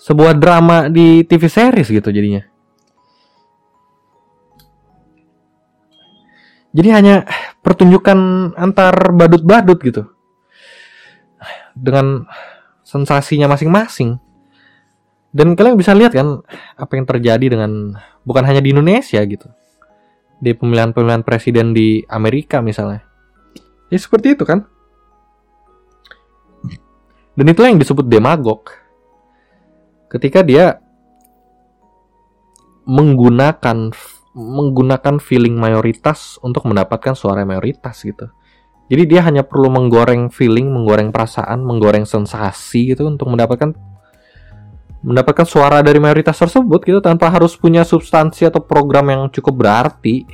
sebuah 0.00 0.36
drama 0.36 0.92
di 0.92 1.24
TV 1.24 1.48
series 1.48 1.88
gitu 1.88 2.08
jadinya. 2.08 2.44
Jadi 6.70 6.88
hanya 6.94 7.26
pertunjukan 7.60 8.52
antar 8.54 8.94
badut-badut 9.12 9.78
gitu. 9.82 10.02
Dengan 11.74 12.24
sensasinya 12.86 13.50
masing-masing. 13.50 14.16
Dan 15.30 15.54
kalian 15.54 15.78
bisa 15.78 15.94
lihat 15.94 16.14
kan 16.14 16.42
apa 16.74 16.92
yang 16.94 17.06
terjadi 17.06 17.46
dengan 17.58 17.94
bukan 18.22 18.42
hanya 18.46 18.62
di 18.62 18.70
Indonesia 18.70 19.18
gitu. 19.26 19.50
Di 20.40 20.56
pemilihan-pemilihan 20.56 21.22
presiden 21.22 21.76
di 21.76 22.00
Amerika 22.08 22.64
misalnya. 22.64 23.04
Ya 23.92 23.98
seperti 24.00 24.34
itu 24.34 24.48
kan. 24.48 24.64
Dan 27.36 27.46
itulah 27.52 27.68
yang 27.70 27.80
disebut 27.80 28.08
demagog. 28.08 28.72
Ketika 30.10 30.42
dia 30.42 30.80
menggunakan 32.88 33.92
menggunakan 34.34 35.18
feeling 35.18 35.58
mayoritas 35.58 36.38
untuk 36.42 36.66
mendapatkan 36.66 37.14
suara 37.18 37.42
mayoritas 37.42 37.98
gitu. 38.02 38.30
Jadi 38.90 39.06
dia 39.06 39.22
hanya 39.22 39.46
perlu 39.46 39.70
menggoreng 39.70 40.34
feeling, 40.34 40.70
menggoreng 40.70 41.14
perasaan, 41.14 41.62
menggoreng 41.62 42.02
sensasi 42.02 42.94
gitu 42.94 43.06
untuk 43.06 43.30
mendapatkan 43.30 43.70
mendapatkan 45.00 45.48
suara 45.48 45.80
dari 45.80 45.96
mayoritas 45.96 46.36
tersebut 46.36 46.84
gitu 46.84 47.00
tanpa 47.00 47.32
harus 47.32 47.56
punya 47.56 47.84
substansi 47.84 48.44
atau 48.44 48.60
program 48.60 49.08
yang 49.08 49.22
cukup 49.32 49.64
berarti. 49.64 50.24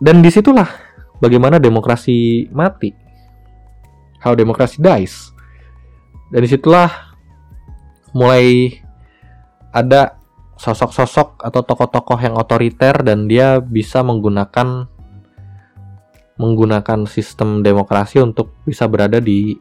Dan 0.00 0.24
di 0.24 0.32
situlah 0.32 0.68
bagaimana 1.20 1.60
demokrasi 1.60 2.48
mati. 2.48 2.96
How 4.24 4.32
demokrasi 4.32 4.80
dies. 4.80 5.32
Dan 6.32 6.40
di 6.44 6.48
situlah 6.48 6.88
mulai 8.16 8.72
ada 9.70 10.16
sosok-sosok 10.60 11.40
atau 11.40 11.60
tokoh-tokoh 11.64 12.18
yang 12.20 12.36
otoriter 12.36 13.00
dan 13.00 13.24
dia 13.24 13.64
bisa 13.64 14.04
menggunakan 14.04 14.88
menggunakan 16.40 17.04
sistem 17.04 17.60
demokrasi 17.60 18.20
untuk 18.20 18.56
bisa 18.64 18.88
berada 18.88 19.20
di 19.20 19.56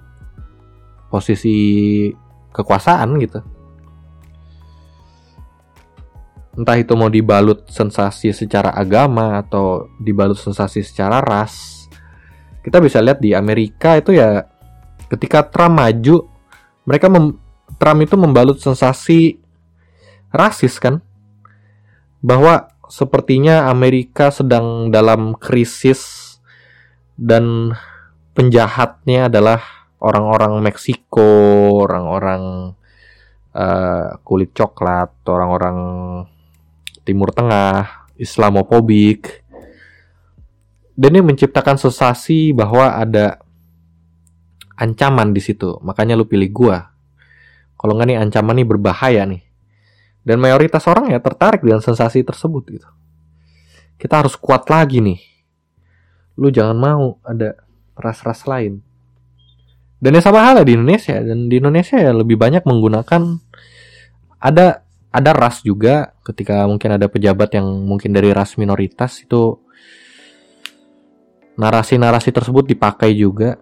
posisi 1.11 2.07
kekuasaan 2.53 3.19
gitu. 3.21 3.39
Entah 6.59 6.75
itu 6.75 6.91
mau 6.99 7.07
dibalut 7.07 7.69
sensasi 7.71 8.35
secara 8.35 8.75
agama 8.75 9.39
atau 9.39 9.87
dibalut 10.01 10.35
sensasi 10.35 10.83
secara 10.83 11.23
ras. 11.23 11.87
Kita 12.59 12.83
bisa 12.83 12.99
lihat 12.99 13.23
di 13.23 13.31
Amerika 13.31 13.95
itu 13.95 14.11
ya 14.11 14.43
ketika 15.07 15.47
Trump 15.47 15.79
maju, 15.79 16.27
mereka 16.83 17.07
mem 17.07 17.39
Trump 17.79 17.99
itu 18.03 18.15
membalut 18.19 18.59
sensasi 18.59 19.39
rasis 20.35 20.83
kan? 20.83 20.99
Bahwa 22.19 22.67
sepertinya 22.91 23.71
Amerika 23.71 24.27
sedang 24.27 24.91
dalam 24.91 25.37
krisis 25.39 26.35
dan 27.15 27.71
penjahatnya 28.35 29.31
adalah 29.31 29.78
orang-orang 29.99 30.63
Meksiko, 30.63 31.83
orang-orang 31.83 32.73
uh, 33.55 34.19
kulit 34.23 34.55
coklat, 34.55 35.11
orang-orang 35.27 35.77
Timur 37.03 37.31
Tengah, 37.35 38.09
Islamofobik. 38.15 39.43
Dan 40.99 41.15
ini 41.15 41.31
menciptakan 41.31 41.79
sensasi 41.79 42.51
bahwa 42.51 42.91
ada 42.95 43.39
ancaman 44.75 45.31
di 45.31 45.39
situ. 45.43 45.79
Makanya 45.79 46.15
lu 46.15 46.27
pilih 46.27 46.51
gua. 46.51 46.77
Kalau 47.79 47.95
nggak 47.95 48.07
nih 48.11 48.19
ancaman 48.19 48.59
ini 48.59 48.67
berbahaya 48.67 49.23
nih. 49.23 49.43
Dan 50.19 50.43
mayoritas 50.43 50.83
orang 50.91 51.15
ya 51.15 51.23
tertarik 51.23 51.63
dengan 51.63 51.79
sensasi 51.79 52.23
tersebut 52.27 52.63
gitu. 52.75 52.89
Kita 53.95 54.19
harus 54.19 54.35
kuat 54.35 54.67
lagi 54.67 54.99
nih. 54.99 55.19
Lu 56.35 56.51
jangan 56.51 56.75
mau 56.75 57.19
ada 57.23 57.55
ras-ras 57.95 58.43
lain. 58.43 58.83
Dan 59.99 60.15
ya 60.15 60.23
sama 60.23 60.47
halnya 60.47 60.63
di 60.63 60.79
Indonesia 60.79 61.19
dan 61.19 61.51
di 61.51 61.59
Indonesia 61.59 61.99
ya 61.99 62.15
lebih 62.15 62.39
banyak 62.39 62.63
menggunakan 62.63 63.21
ada 64.39 64.87
ada 65.11 65.31
ras 65.35 65.59
juga 65.59 66.15
ketika 66.23 66.63
mungkin 66.63 66.95
ada 66.95 67.11
pejabat 67.11 67.59
yang 67.59 67.67
mungkin 67.83 68.15
dari 68.15 68.31
ras 68.31 68.55
minoritas 68.55 69.19
itu 69.19 69.59
narasi-narasi 71.59 72.31
tersebut 72.31 72.63
dipakai 72.63 73.11
juga. 73.11 73.59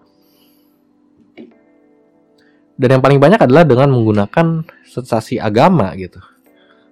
Dan 2.78 2.94
yang 2.94 3.02
paling 3.02 3.18
banyak 3.18 3.42
adalah 3.42 3.66
dengan 3.66 3.90
menggunakan 3.90 4.62
sensasi 4.86 5.42
agama 5.42 5.98
gitu. 5.98 6.22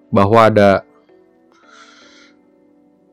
Bahwa 0.09 0.49
ada 0.49 0.81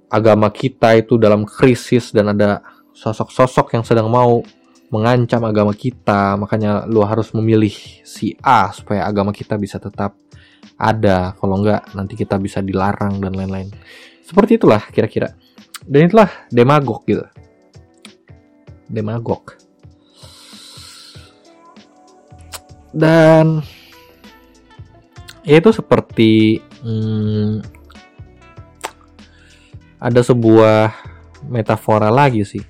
agama 0.08 0.48
kita 0.48 0.96
itu 0.96 1.20
dalam 1.20 1.44
krisis 1.44 2.16
dan 2.16 2.32
ada 2.32 2.64
sosok-sosok 2.96 3.76
yang 3.76 3.84
sedang 3.84 4.08
mau 4.08 4.40
mengancam 4.92 5.40
agama 5.48 5.72
kita, 5.72 6.37
makanya 6.37 6.85
lu 6.85 7.00
harus 7.00 7.33
memilih 7.33 7.72
si 8.05 8.37
A 8.44 8.68
supaya 8.76 9.09
agama 9.09 9.33
kita 9.33 9.57
bisa 9.57 9.81
tetap 9.81 10.12
ada. 10.76 11.33
Kalau 11.40 11.57
enggak 11.57 11.88
nanti 11.96 12.12
kita 12.12 12.37
bisa 12.37 12.61
dilarang 12.61 13.16
dan 13.24 13.33
lain-lain. 13.33 13.72
Seperti 14.20 14.61
itulah 14.61 14.85
kira-kira. 14.92 15.33
Dan 15.83 16.12
itulah 16.12 16.28
demagog 16.52 17.09
gitu. 17.09 17.24
Demagog. 18.92 19.57
Dan 22.92 23.64
ya 25.40 25.57
itu 25.57 25.72
seperti 25.72 26.61
hmm, 26.85 27.64
ada 29.96 30.20
sebuah 30.20 30.92
metafora 31.48 32.12
lagi 32.12 32.44
sih. 32.44 32.61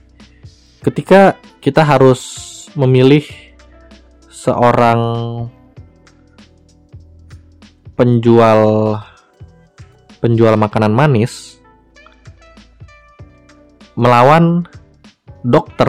Ketika 0.78 1.34
kita 1.62 1.86
harus 1.86 2.20
memilih 2.74 3.22
seorang 4.26 4.98
penjual 7.94 8.60
penjual 10.18 10.58
makanan 10.58 10.90
manis 10.90 11.62
melawan 13.94 14.66
dokter 15.46 15.86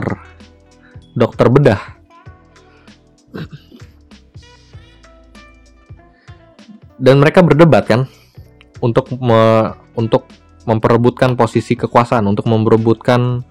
dokter 1.18 1.50
bedah. 1.50 1.82
Dan 6.94 7.18
mereka 7.18 7.42
berdebat 7.42 7.90
kan 7.90 8.06
untuk 8.78 9.10
me, 9.18 9.74
untuk 9.98 10.30
memperebutkan 10.62 11.34
posisi 11.34 11.74
kekuasaan 11.74 12.30
untuk 12.30 12.46
memperebutkan 12.46 13.42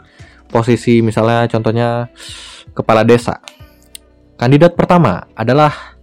posisi 0.53 1.01
misalnya 1.01 1.49
contohnya 1.49 2.13
kepala 2.77 3.01
desa. 3.01 3.41
Kandidat 4.37 4.77
pertama 4.77 5.25
adalah 5.33 5.97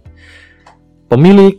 pemilik 1.07 1.55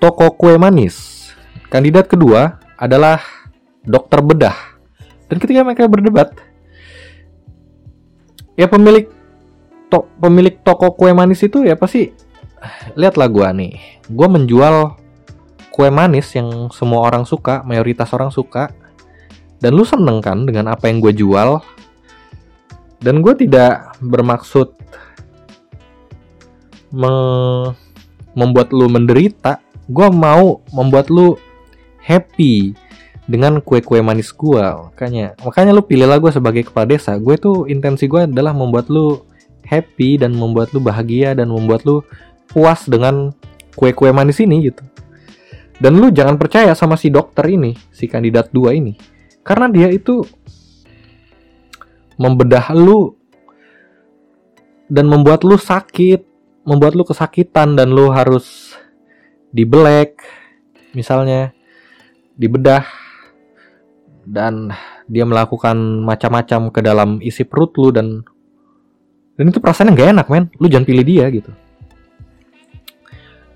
toko 0.00 0.32
kue 0.32 0.56
manis. 0.56 1.28
Kandidat 1.68 2.08
kedua 2.08 2.56
adalah 2.80 3.20
dokter 3.84 4.24
bedah. 4.24 4.56
Dan 5.28 5.36
ketika 5.36 5.60
mereka 5.60 5.84
berdebat, 5.84 6.32
ya 8.56 8.64
pemilik 8.64 9.12
to 9.92 10.08
pemilik 10.16 10.56
toko 10.64 10.96
kue 10.96 11.12
manis 11.12 11.44
itu 11.44 11.64
ya 11.68 11.76
pasti 11.76 12.12
lihatlah 12.96 13.28
gua 13.28 13.52
nih. 13.52 13.76
Gua 14.08 14.28
menjual 14.32 14.96
kue 15.68 15.88
manis 15.92 16.32
yang 16.32 16.72
semua 16.72 17.04
orang 17.04 17.28
suka, 17.28 17.60
mayoritas 17.64 18.08
orang 18.16 18.32
suka 18.32 18.72
dan 19.58 19.74
lu 19.74 19.82
seneng 19.82 20.22
kan 20.22 20.46
dengan 20.46 20.70
apa 20.70 20.86
yang 20.86 21.02
gue 21.02 21.10
jual? 21.10 21.58
Dan 23.02 23.22
gue 23.22 23.34
tidak 23.34 23.98
bermaksud 23.98 24.74
me- 26.94 27.74
membuat 28.34 28.70
lu 28.70 28.86
menderita. 28.86 29.58
Gue 29.90 30.08
mau 30.14 30.62
membuat 30.70 31.10
lu 31.10 31.34
happy 32.02 32.74
dengan 33.28 33.60
kue-kue 33.60 34.00
manis 34.00 34.32
gue 34.32 34.64
makanya 34.88 35.36
makanya 35.44 35.76
lu 35.76 35.84
pilihlah 35.84 36.16
gue 36.16 36.30
sebagai 36.30 36.62
kepala 36.70 36.94
desa. 36.94 37.18
Gue 37.18 37.34
tuh 37.34 37.66
intensi 37.66 38.06
gue 38.06 38.30
adalah 38.30 38.54
membuat 38.54 38.86
lu 38.88 39.26
happy 39.66 40.22
dan 40.22 40.32
membuat 40.38 40.70
lu 40.70 40.80
bahagia 40.80 41.34
dan 41.34 41.50
membuat 41.50 41.82
lu 41.82 42.00
puas 42.48 42.86
dengan 42.86 43.34
kue-kue 43.74 44.14
manis 44.14 44.38
ini 44.38 44.70
gitu. 44.70 44.86
Dan 45.78 45.98
lu 45.98 46.10
jangan 46.10 46.34
percaya 46.38 46.74
sama 46.74 46.98
si 46.98 47.10
dokter 47.10 47.46
ini 47.50 47.74
si 47.94 48.10
kandidat 48.10 48.50
dua 48.50 48.74
ini 48.74 49.17
karena 49.48 49.72
dia 49.72 49.88
itu 49.88 50.20
membedah 52.20 52.68
lu 52.76 53.16
dan 54.92 55.08
membuat 55.08 55.40
lu 55.40 55.56
sakit, 55.56 56.20
membuat 56.68 56.92
lu 56.92 57.08
kesakitan 57.08 57.72
dan 57.72 57.88
lu 57.88 58.12
harus 58.12 58.76
dibelek 59.48 60.20
misalnya 60.92 61.56
dibedah 62.36 62.84
dan 64.28 64.68
dia 65.08 65.24
melakukan 65.24 66.04
macam-macam 66.04 66.68
ke 66.68 66.84
dalam 66.84 67.16
isi 67.24 67.48
perut 67.48 67.72
lu 67.80 67.88
dan 67.88 68.20
dan 69.40 69.48
itu 69.48 69.64
perasaannya 69.64 69.96
nggak 69.96 70.12
enak 70.12 70.26
men. 70.28 70.44
Lu 70.60 70.68
jangan 70.68 70.84
pilih 70.84 71.06
dia 71.08 71.24
gitu. 71.32 71.48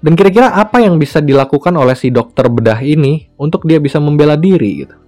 Dan 0.01 0.17
kira-kira 0.17 0.57
apa 0.57 0.81
yang 0.81 0.97
bisa 0.97 1.21
dilakukan 1.21 1.77
oleh 1.77 1.93
si 1.93 2.09
dokter 2.09 2.49
bedah 2.49 2.81
ini 2.81 3.29
untuk 3.37 3.69
dia 3.69 3.77
bisa 3.77 4.01
membela 4.01 4.35
diri 4.41 4.87
gitu 4.87 5.02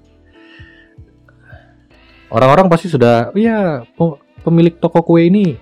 orang-orang 2.35 2.67
pasti 2.67 2.91
sudah 2.91 3.31
oh 3.31 3.39
ya 3.39 3.87
pemilik 4.43 4.75
toko 4.83 5.07
kue 5.07 5.31
ini 5.31 5.55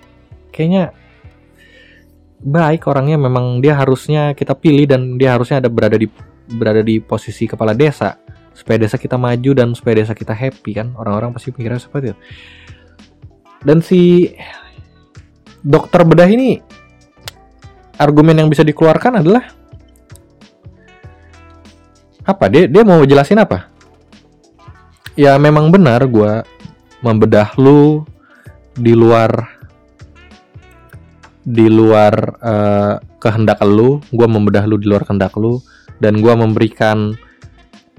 kayaknya 0.49 0.89
baik 2.43 2.89
orangnya 2.89 3.15
memang 3.15 3.61
dia 3.61 3.77
harusnya 3.77 4.33
kita 4.33 4.57
pilih 4.57 4.89
dan 4.89 5.15
dia 5.15 5.37
harusnya 5.37 5.61
ada 5.61 5.69
berada 5.71 5.95
di 5.95 6.09
berada 6.51 6.83
di 6.83 6.99
posisi 6.99 7.47
kepala 7.47 7.71
desa 7.71 8.19
supaya 8.53 8.77
desa 8.85 9.01
kita 9.01 9.17
maju 9.17 9.51
dan 9.57 9.73
supaya 9.73 10.05
desa 10.05 10.13
kita 10.13 10.31
happy 10.31 10.77
kan. 10.77 10.93
Orang-orang 10.93 11.33
pasti 11.33 11.49
pikirnya 11.49 11.81
seperti 11.81 12.13
itu. 12.13 12.19
Dan 13.63 13.81
si 13.81 14.29
dokter 15.63 16.03
bedah 16.03 16.27
ini 16.27 16.59
argumen 17.97 18.43
yang 18.43 18.49
bisa 18.51 18.61
dikeluarkan 18.61 19.23
adalah 19.23 19.43
apa? 22.23 22.45
Dia 22.51 22.69
dia 22.69 22.83
mau 22.85 23.01
jelasin 23.03 23.41
apa? 23.41 23.71
Ya 25.15 25.37
memang 25.37 25.69
benar 25.69 26.03
gue 26.09 26.41
membedah 27.03 27.51
lu 27.59 28.07
di 28.73 28.95
luar 28.95 29.59
di 31.43 31.67
luar 31.67 32.15
uh, 32.39 32.95
kehendak 33.19 33.59
lu, 33.67 33.99
gue 34.15 34.27
membedah 34.27 34.63
lu 34.63 34.79
di 34.79 34.87
luar 34.87 35.03
kehendak 35.03 35.35
lu, 35.35 35.59
dan 35.99 36.23
gue 36.23 36.33
memberikan 36.33 37.11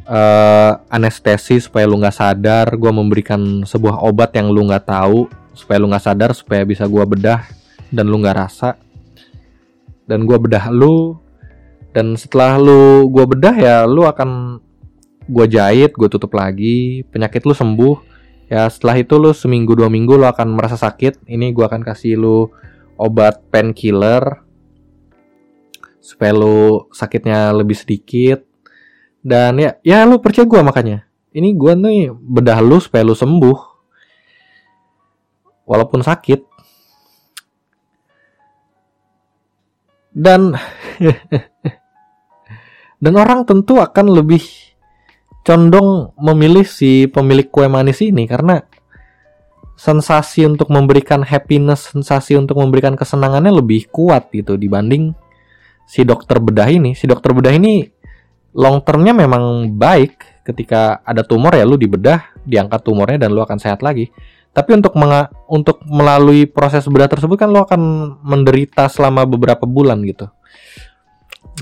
uh, 0.08 0.72
anestesi 0.88 1.60
supaya 1.60 1.84
lu 1.84 2.00
nggak 2.00 2.16
sadar, 2.16 2.72
gue 2.72 2.88
memberikan 2.88 3.68
sebuah 3.68 4.00
obat 4.00 4.32
yang 4.32 4.48
lu 4.48 4.64
nggak 4.64 4.88
tahu 4.88 5.28
supaya 5.52 5.76
lu 5.76 5.92
nggak 5.92 6.04
sadar, 6.08 6.32
supaya 6.32 6.64
bisa 6.64 6.88
gue 6.88 7.04
bedah 7.04 7.44
dan 7.92 8.08
lu 8.08 8.16
nggak 8.24 8.36
rasa, 8.48 8.80
dan 10.08 10.24
gue 10.24 10.36
bedah 10.40 10.72
lu, 10.72 11.20
dan 11.92 12.16
setelah 12.16 12.56
lu 12.56 13.12
gue 13.12 13.24
bedah 13.28 13.54
ya 13.54 13.76
lu 13.84 14.08
akan 14.08 14.56
gue 15.28 15.46
jahit, 15.52 15.92
gue 15.92 16.08
tutup 16.08 16.32
lagi, 16.32 17.04
penyakit 17.12 17.44
lu 17.44 17.52
sembuh, 17.52 18.13
ya 18.48 18.68
setelah 18.68 19.00
itu 19.00 19.14
lu 19.16 19.32
seminggu 19.32 19.72
dua 19.76 19.88
minggu 19.88 20.16
lu 20.16 20.26
akan 20.28 20.56
merasa 20.56 20.76
sakit, 20.76 21.26
ini 21.28 21.50
gue 21.50 21.64
akan 21.64 21.80
kasih 21.82 22.18
lu 22.18 22.48
obat 22.98 23.42
painkiller 23.50 24.44
supaya 26.04 26.36
lu 26.36 26.84
sakitnya 26.92 27.50
lebih 27.56 27.72
sedikit. 27.72 28.44
Dan 29.24 29.56
ya 29.56 29.80
ya 29.80 30.04
lu 30.04 30.20
percaya 30.20 30.44
gue 30.44 30.60
makanya. 30.60 31.08
Ini 31.32 31.56
gue 31.56 31.72
nih 31.72 32.12
bedah 32.12 32.60
lu 32.60 32.76
supaya 32.76 33.00
lu 33.00 33.16
sembuh. 33.16 33.58
Walaupun 35.64 36.04
sakit. 36.04 36.40
Dan 40.14 40.52
dan 43.02 43.14
orang 43.16 43.48
tentu 43.48 43.80
akan 43.80 44.12
lebih 44.12 44.73
condong 45.44 46.16
memilih 46.16 46.64
si 46.64 47.06
pemilik 47.06 47.46
kue 47.52 47.68
manis 47.68 48.00
ini 48.00 48.24
karena 48.24 48.64
sensasi 49.76 50.48
untuk 50.48 50.72
memberikan 50.72 51.20
happiness, 51.20 51.92
sensasi 51.92 52.38
untuk 52.38 52.56
memberikan 52.58 52.96
kesenangannya 52.96 53.52
lebih 53.52 53.90
kuat 53.92 54.32
gitu 54.32 54.56
dibanding 54.56 55.12
si 55.84 56.02
dokter 56.02 56.40
bedah 56.40 56.66
ini. 56.72 56.96
Si 56.96 57.04
dokter 57.04 57.36
bedah 57.36 57.52
ini 57.52 57.84
long 58.56 58.80
termnya 58.80 59.12
memang 59.12 59.74
baik 59.76 60.42
ketika 60.46 61.02
ada 61.04 61.20
tumor 61.26 61.52
ya 61.52 61.68
lu 61.68 61.76
dibedah, 61.76 62.34
diangkat 62.46 62.80
tumornya 62.80 63.28
dan 63.28 63.36
lu 63.36 63.44
akan 63.44 63.58
sehat 63.60 63.84
lagi. 63.84 64.08
Tapi 64.54 64.70
untuk 64.78 64.94
menga 64.94 65.34
untuk 65.50 65.82
melalui 65.82 66.46
proses 66.46 66.86
bedah 66.86 67.10
tersebut 67.10 67.34
kan 67.34 67.50
lu 67.50 67.58
akan 67.58 67.80
menderita 68.22 68.86
selama 68.86 69.26
beberapa 69.26 69.66
bulan 69.66 70.00
gitu. 70.06 70.30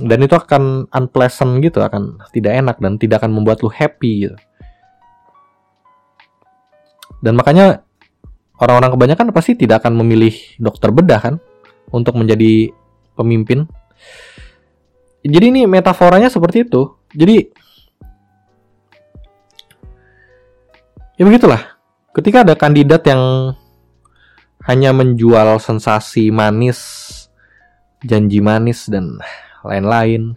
Dan 0.00 0.24
itu 0.24 0.32
akan 0.32 0.88
unpleasant 0.88 1.60
gitu, 1.60 1.84
akan 1.84 2.24
tidak 2.32 2.52
enak 2.64 2.76
dan 2.80 2.96
tidak 2.96 3.20
akan 3.20 3.36
membuat 3.36 3.60
lu 3.60 3.68
happy 3.68 4.28
gitu. 4.28 4.36
Dan 7.20 7.36
makanya 7.36 7.84
orang-orang 8.58 8.96
kebanyakan 8.96 9.26
pasti 9.30 9.54
tidak 9.54 9.84
akan 9.84 10.00
memilih 10.00 10.32
dokter 10.58 10.88
bedah 10.90 11.20
kan 11.20 11.34
untuk 11.92 12.16
menjadi 12.16 12.72
pemimpin. 13.14 13.68
Jadi 15.22 15.54
ini 15.54 15.62
metaforanya 15.70 16.32
seperti 16.32 16.66
itu. 16.66 16.98
Jadi 17.14 17.36
ya 21.20 21.22
begitulah. 21.22 21.78
Ketika 22.12 22.44
ada 22.44 22.52
kandidat 22.58 23.06
yang 23.08 23.54
hanya 24.68 24.90
menjual 24.92 25.62
sensasi 25.62 26.28
manis, 26.28 26.80
janji 28.04 28.42
manis 28.42 28.90
dan 28.90 29.16
lain-lain, 29.64 30.34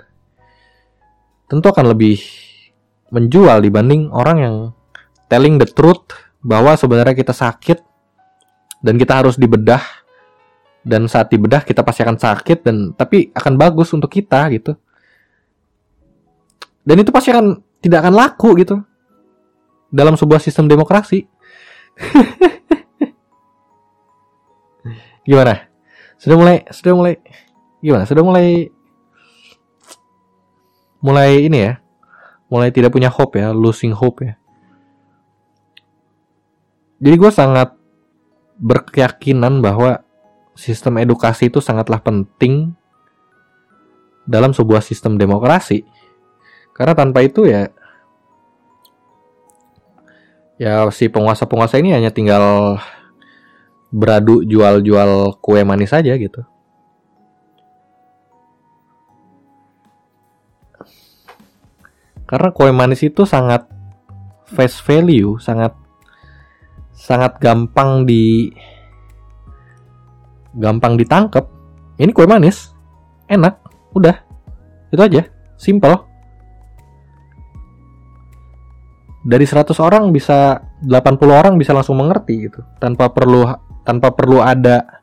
tentu 1.50 1.68
akan 1.70 1.94
lebih 1.94 2.22
menjual 3.14 3.62
dibanding 3.62 4.10
orang 4.10 4.38
yang 4.42 4.56
telling 5.30 5.58
the 5.62 5.68
truth 5.70 6.10
bahwa 6.42 6.78
sebenarnya 6.78 7.18
kita 7.18 7.34
sakit 7.34 7.82
dan 8.82 8.96
kita 8.98 9.22
harus 9.22 9.38
dibedah. 9.38 9.82
Dan 10.86 11.10
saat 11.10 11.34
dibedah 11.34 11.66
kita 11.66 11.82
pasti 11.82 12.06
akan 12.06 12.14
sakit 12.14 12.62
dan 12.62 12.94
tapi 12.94 13.34
akan 13.34 13.58
bagus 13.58 13.90
untuk 13.90 14.06
kita 14.06 14.46
gitu. 14.54 14.78
Dan 16.86 17.02
itu 17.02 17.10
pasti 17.10 17.34
akan 17.34 17.58
tidak 17.82 18.06
akan 18.06 18.14
laku 18.14 18.54
gitu. 18.62 18.86
Dalam 19.90 20.14
sebuah 20.14 20.38
sistem 20.38 20.70
demokrasi. 20.70 21.26
Gimana? 25.26 25.74
Sudah 26.22 26.38
mulai 26.38 26.62
sudah 26.70 26.94
mulai 26.94 27.18
gimana? 27.82 28.06
Sudah 28.06 28.22
mulai 28.22 28.70
mulai 31.06 31.46
ini 31.46 31.70
ya 31.70 31.74
mulai 32.50 32.74
tidak 32.74 32.90
punya 32.90 33.14
hope 33.14 33.38
ya 33.38 33.54
losing 33.54 33.94
hope 33.94 34.26
ya 34.26 34.34
jadi 37.00 37.16
gue 37.22 37.32
sangat 37.32 37.76
berkeyakinan 38.58 39.60
bahwa 39.60 40.02
sistem 40.56 41.04
edukasi 41.04 41.52
itu 41.52 41.60
sangatlah 41.60 42.00
penting 42.00 42.72
dalam 44.24 44.56
sebuah 44.56 44.80
sistem 44.80 45.20
demokrasi. 45.20 45.84
Karena 46.72 46.96
tanpa 46.96 47.24
itu 47.24 47.48
ya 47.48 47.72
ya 50.56 50.88
si 50.92 51.12
penguasa-penguasa 51.12 51.80
ini 51.84 51.92
hanya 51.92 52.12
tinggal 52.16 52.80
beradu 53.92 54.44
jual-jual 54.48 55.40
kue 55.44 55.62
manis 55.68 55.92
saja 55.92 56.16
gitu. 56.16 56.44
Karena 62.26 62.50
kue 62.50 62.74
manis 62.74 63.06
itu 63.06 63.24
sangat 63.24 63.70
face 64.50 64.82
value, 64.82 65.38
sangat 65.38 65.74
sangat 66.94 67.38
gampang 67.38 68.06
di 68.10 68.50
gampang 70.58 70.98
ditangkap. 70.98 71.46
Ini 72.02 72.12
kue 72.12 72.26
manis, 72.26 72.74
enak, 73.30 73.62
udah, 73.94 74.16
itu 74.90 75.02
aja, 75.02 75.22
simple. 75.56 75.96
Dari 79.26 79.42
100 79.42 79.74
orang 79.82 80.14
bisa 80.14 80.62
80 80.86 81.34
orang 81.34 81.54
bisa 81.58 81.74
langsung 81.74 81.98
mengerti 81.98 82.50
gitu, 82.50 82.62
tanpa 82.78 83.10
perlu 83.10 83.46
tanpa 83.86 84.14
perlu 84.14 84.42
ada 84.42 85.02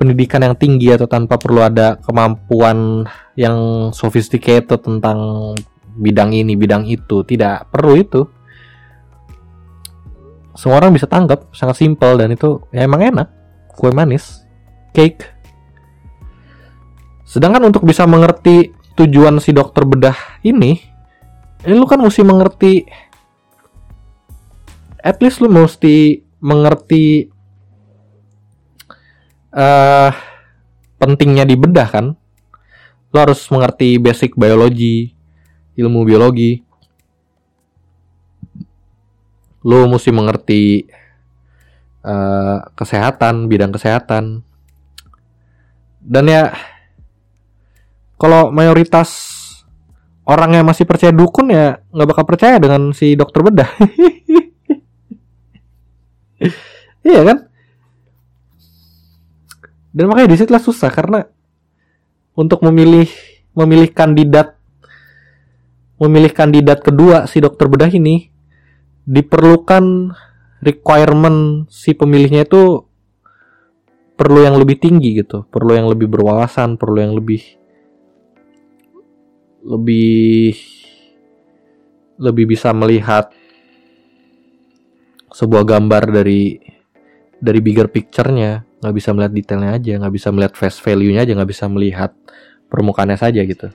pendidikan 0.00 0.40
yang 0.40 0.56
tinggi 0.56 0.96
atau 0.96 1.04
tanpa 1.04 1.36
perlu 1.36 1.60
ada 1.60 2.00
kemampuan 2.00 3.04
yang 3.36 3.90
sophisticated 3.92 4.80
tentang 4.80 5.52
bidang 6.00 6.32
ini, 6.32 6.56
bidang 6.56 6.88
itu, 6.88 7.20
tidak 7.28 7.68
perlu 7.68 8.00
itu. 8.00 8.24
Semua 10.56 10.80
orang 10.80 10.96
bisa 10.96 11.06
tanggap 11.06 11.52
sangat 11.52 11.78
simpel 11.78 12.16
dan 12.16 12.32
itu 12.32 12.64
ya 12.72 12.88
emang 12.88 13.04
enak. 13.04 13.28
Kue 13.76 13.92
manis 13.92 14.44
cake. 14.92 15.24
Sedangkan 17.24 17.70
untuk 17.70 17.86
bisa 17.86 18.04
mengerti 18.08 18.74
tujuan 18.98 19.38
si 19.38 19.54
dokter 19.54 19.86
bedah 19.86 20.42
ini 20.42 20.76
ini 21.64 21.74
lu 21.76 21.86
kan 21.88 22.02
mesti 22.02 22.20
mengerti 22.26 22.84
at 25.00 25.16
least 25.20 25.40
lu 25.40 25.48
mesti 25.48 26.20
mengerti 26.40 27.28
uh, 29.52 30.10
pentingnya 31.00 31.44
di 31.48 31.56
bedah 31.56 31.88
kan. 31.88 32.06
Lo 33.10 33.16
harus 33.18 33.42
mengerti 33.50 33.98
basic 33.98 34.38
biologi 34.38 35.19
ilmu 35.76 36.06
biologi. 36.06 36.62
Lo 39.66 39.84
mesti 39.86 40.10
mengerti 40.10 40.62
uh, 42.06 42.64
kesehatan 42.74 43.46
bidang 43.46 43.74
kesehatan. 43.74 44.40
Dan 46.00 46.24
ya 46.26 46.50
kalau 48.16 48.48
mayoritas 48.48 49.10
orang 50.24 50.60
yang 50.60 50.66
masih 50.68 50.88
percaya 50.88 51.12
dukun 51.12 51.52
ya 51.52 51.80
nggak 51.92 52.08
bakal 52.08 52.24
percaya 52.24 52.56
dengan 52.56 52.92
si 52.96 53.18
dokter 53.18 53.40
bedah. 53.44 53.70
Iya 57.00 57.24
kan? 57.24 57.38
Dan 59.90 60.04
makanya 60.06 60.30
di 60.30 60.38
situ 60.38 60.52
susah 60.52 60.92
karena 60.92 61.26
untuk 62.36 62.62
memilih 62.62 63.08
memilih 63.56 63.90
kandidat 63.90 64.59
memilih 66.00 66.32
kandidat 66.32 66.80
kedua 66.80 67.28
si 67.28 67.44
dokter 67.44 67.68
bedah 67.68 67.92
ini 67.92 68.32
diperlukan 69.04 70.16
requirement 70.64 71.68
si 71.68 71.92
pemilihnya 71.92 72.48
itu 72.48 72.88
perlu 74.16 74.44
yang 74.44 74.56
lebih 74.60 74.80
tinggi 74.80 75.16
gitu, 75.16 75.48
perlu 75.48 75.76
yang 75.76 75.88
lebih 75.88 76.08
berwawasan, 76.08 76.76
perlu 76.76 77.00
yang 77.00 77.12
lebih 77.16 77.40
lebih 79.60 80.56
lebih 82.20 82.44
bisa 82.48 82.72
melihat 82.76 83.32
sebuah 85.32 85.64
gambar 85.64 86.20
dari 86.20 86.60
dari 87.40 87.60
bigger 87.60 87.88
picture-nya. 87.88 88.64
Nggak 88.80 88.96
bisa 88.96 89.12
melihat 89.12 89.32
detailnya 89.36 89.72
aja 89.76 89.92
nggak 90.00 90.14
bisa 90.16 90.28
melihat 90.32 90.52
face 90.56 90.80
value-nya 90.80 91.28
aja 91.28 91.32
nggak 91.36 91.50
bisa 91.52 91.68
melihat 91.68 92.16
permukaannya 92.72 93.20
saja 93.20 93.44
gitu 93.44 93.68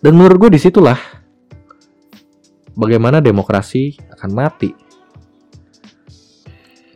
dan 0.00 0.12
menurut 0.12 0.36
gue 0.46 0.50
di 0.56 0.60
situlah 0.60 0.98
bagaimana 2.76 3.24
demokrasi 3.24 3.96
akan 4.12 4.30
mati. 4.36 4.70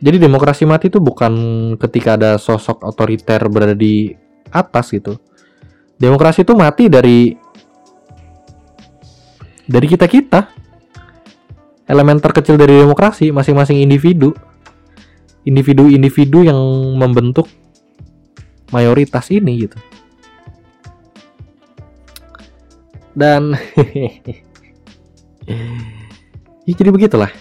Jadi 0.01 0.17
demokrasi 0.17 0.65
mati 0.65 0.89
itu 0.89 0.97
bukan 0.97 1.33
ketika 1.77 2.17
ada 2.17 2.31
sosok 2.41 2.81
otoriter 2.81 3.41
berada 3.49 3.77
di 3.77 4.09
atas 4.49 4.89
gitu. 4.93 5.17
Demokrasi 6.01 6.41
itu 6.41 6.57
mati 6.57 6.89
dari 6.89 7.37
dari 9.69 9.85
kita 9.85 10.09
kita 10.09 10.41
elemen 11.85 12.17
terkecil 12.17 12.57
dari 12.57 12.81
demokrasi 12.81 13.29
masing-masing 13.29 13.77
individu. 13.77 14.33
Individu-individu 15.41 16.45
yang 16.45 16.57
membentuk 16.97 17.49
mayoritas 18.69 19.29
ini 19.33 19.65
gitu. 19.65 19.77
Dan 23.11 23.51
ya 26.67 26.73
jadi 26.77 26.89
begitulah. 26.93 27.31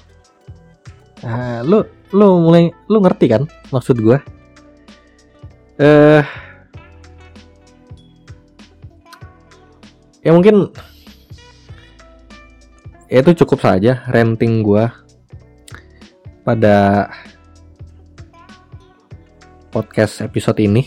Nah, 1.22 1.62
lu 1.62 1.84
lu 2.10 2.42
mulai 2.42 2.74
lu 2.90 2.98
ngerti 2.98 3.26
kan 3.30 3.46
maksud 3.70 4.02
gue? 4.02 4.18
Eh 5.80 5.86
uh, 5.86 6.22
ya 10.20 10.30
mungkin 10.34 10.68
ya 13.08 13.22
itu 13.22 13.32
cukup 13.44 13.64
saja 13.64 14.04
renting 14.10 14.62
gue 14.64 14.84
pada 16.42 17.08
podcast 19.70 20.24
episode 20.24 20.58
ini. 20.58 20.82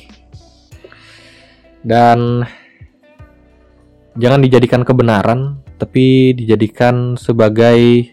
Dan 1.84 2.44
jangan 4.18 4.42
dijadikan 4.42 4.82
kebenaran, 4.86 5.60
tapi 5.82 6.38
dijadikan 6.38 7.18
sebagai 7.18 8.12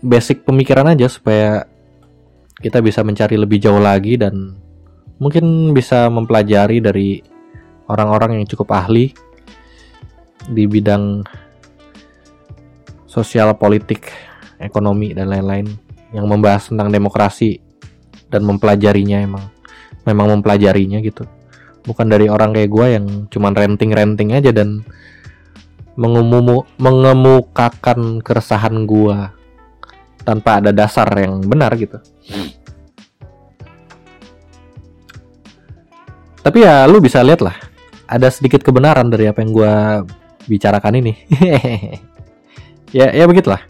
basic 0.00 0.46
pemikiran 0.46 0.94
aja 0.94 1.10
supaya 1.10 1.66
kita 2.58 2.82
bisa 2.82 3.02
mencari 3.02 3.38
lebih 3.38 3.58
jauh 3.62 3.82
lagi 3.82 4.18
dan 4.18 4.58
mungkin 5.18 5.74
bisa 5.74 6.06
mempelajari 6.10 6.78
dari 6.78 7.22
orang-orang 7.90 8.38
yang 8.38 8.46
cukup 8.46 8.74
ahli 8.74 9.10
di 10.48 10.64
bidang 10.64 11.26
sosial 13.06 13.54
politik, 13.58 14.10
ekonomi 14.62 15.12
dan 15.12 15.30
lain-lain 15.30 15.66
yang 16.14 16.24
membahas 16.24 16.70
tentang 16.70 16.88
demokrasi 16.88 17.60
dan 18.32 18.44
mempelajarinya 18.44 19.18
emang 19.20 19.44
memang 20.04 20.40
mempelajarinya 20.40 21.00
gitu 21.04 21.24
bukan 21.84 22.06
dari 22.08 22.26
orang 22.26 22.54
kayak 22.54 22.70
gue 22.70 22.86
yang 22.98 23.06
cuman 23.30 23.52
renting-renting 23.54 24.34
aja 24.34 24.50
dan 24.50 24.82
mengumumu, 25.98 26.66
mengemukakan 26.78 28.22
keresahan 28.22 28.86
gue 28.86 29.18
tanpa 30.22 30.62
ada 30.62 30.70
dasar 30.70 31.08
yang 31.18 31.42
benar 31.42 31.74
gitu. 31.74 31.98
Tapi 36.42 36.58
ya 36.64 36.88
lu 36.88 37.02
bisa 37.02 37.20
lihat 37.20 37.44
lah 37.44 37.56
ada 38.08 38.32
sedikit 38.32 38.64
kebenaran 38.64 39.12
dari 39.12 39.28
apa 39.28 39.44
yang 39.44 39.52
gue 39.52 39.74
bicarakan 40.48 41.00
ini. 41.00 41.14
Ya 42.88 43.12
ya 43.12 43.28
begitulah. 43.28 43.60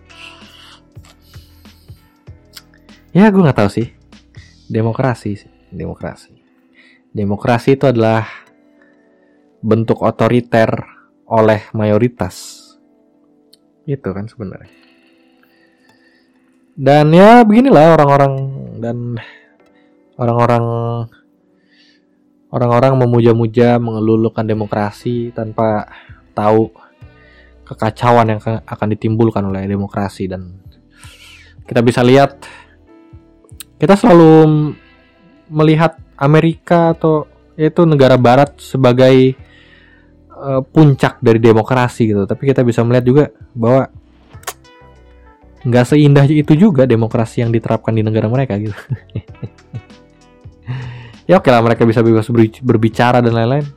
Ya 3.11 3.26
gue 3.34 3.42
nggak 3.42 3.59
tahu 3.59 3.66
sih. 3.66 3.90
Demokrasi 4.70 5.34
sih 5.34 5.50
demokrasi 5.72 6.32
demokrasi 7.12 7.76
itu 7.76 7.88
adalah 7.88 8.26
bentuk 9.64 10.00
otoriter 10.04 10.70
oleh 11.28 11.68
mayoritas. 11.74 12.64
Itu 13.84 14.12
kan 14.12 14.28
sebenarnya. 14.28 14.72
Dan 16.78 17.11
ya 17.11 17.42
beginilah 17.42 17.98
orang-orang 17.98 18.34
dan 18.78 19.18
orang-orang 20.14 20.64
orang-orang 22.54 22.92
memuja-muja 23.02 23.82
mengelulukan 23.82 24.46
demokrasi 24.46 25.34
tanpa 25.34 25.90
tahu 26.32 26.70
kekacauan 27.66 28.38
yang 28.38 28.40
akan 28.62 28.88
ditimbulkan 28.94 29.42
oleh 29.42 29.66
demokrasi. 29.66 30.30
Dan 30.30 30.62
kita 31.66 31.82
bisa 31.82 32.00
lihat 32.06 32.46
kita 33.82 33.98
selalu 33.98 34.72
melihat 35.50 35.98
Amerika 36.18 36.92
atau 36.92 37.30
itu 37.58 37.82
negara 37.86 38.14
barat 38.18 38.58
sebagai 38.58 39.34
uh, 40.34 40.62
puncak 40.62 41.18
dari 41.22 41.38
demokrasi 41.42 42.10
gitu. 42.10 42.26
Tapi 42.26 42.42
kita 42.50 42.62
bisa 42.62 42.82
melihat 42.82 43.04
juga 43.06 43.24
bahwa 43.54 43.90
nggak 45.58 45.86
seindah 45.94 46.24
itu 46.30 46.54
juga 46.54 46.86
demokrasi 46.86 47.42
yang 47.42 47.50
diterapkan 47.50 47.94
di 47.94 48.02
negara 48.06 48.30
mereka 48.30 48.58
gitu. 48.58 48.74
Ya 51.28 51.36
oke 51.36 51.52
lah 51.52 51.60
mereka 51.60 51.84
bisa 51.84 52.00
bebas 52.00 52.24
berbicara 52.64 53.20
dan 53.20 53.36
lain-lain. 53.36 53.68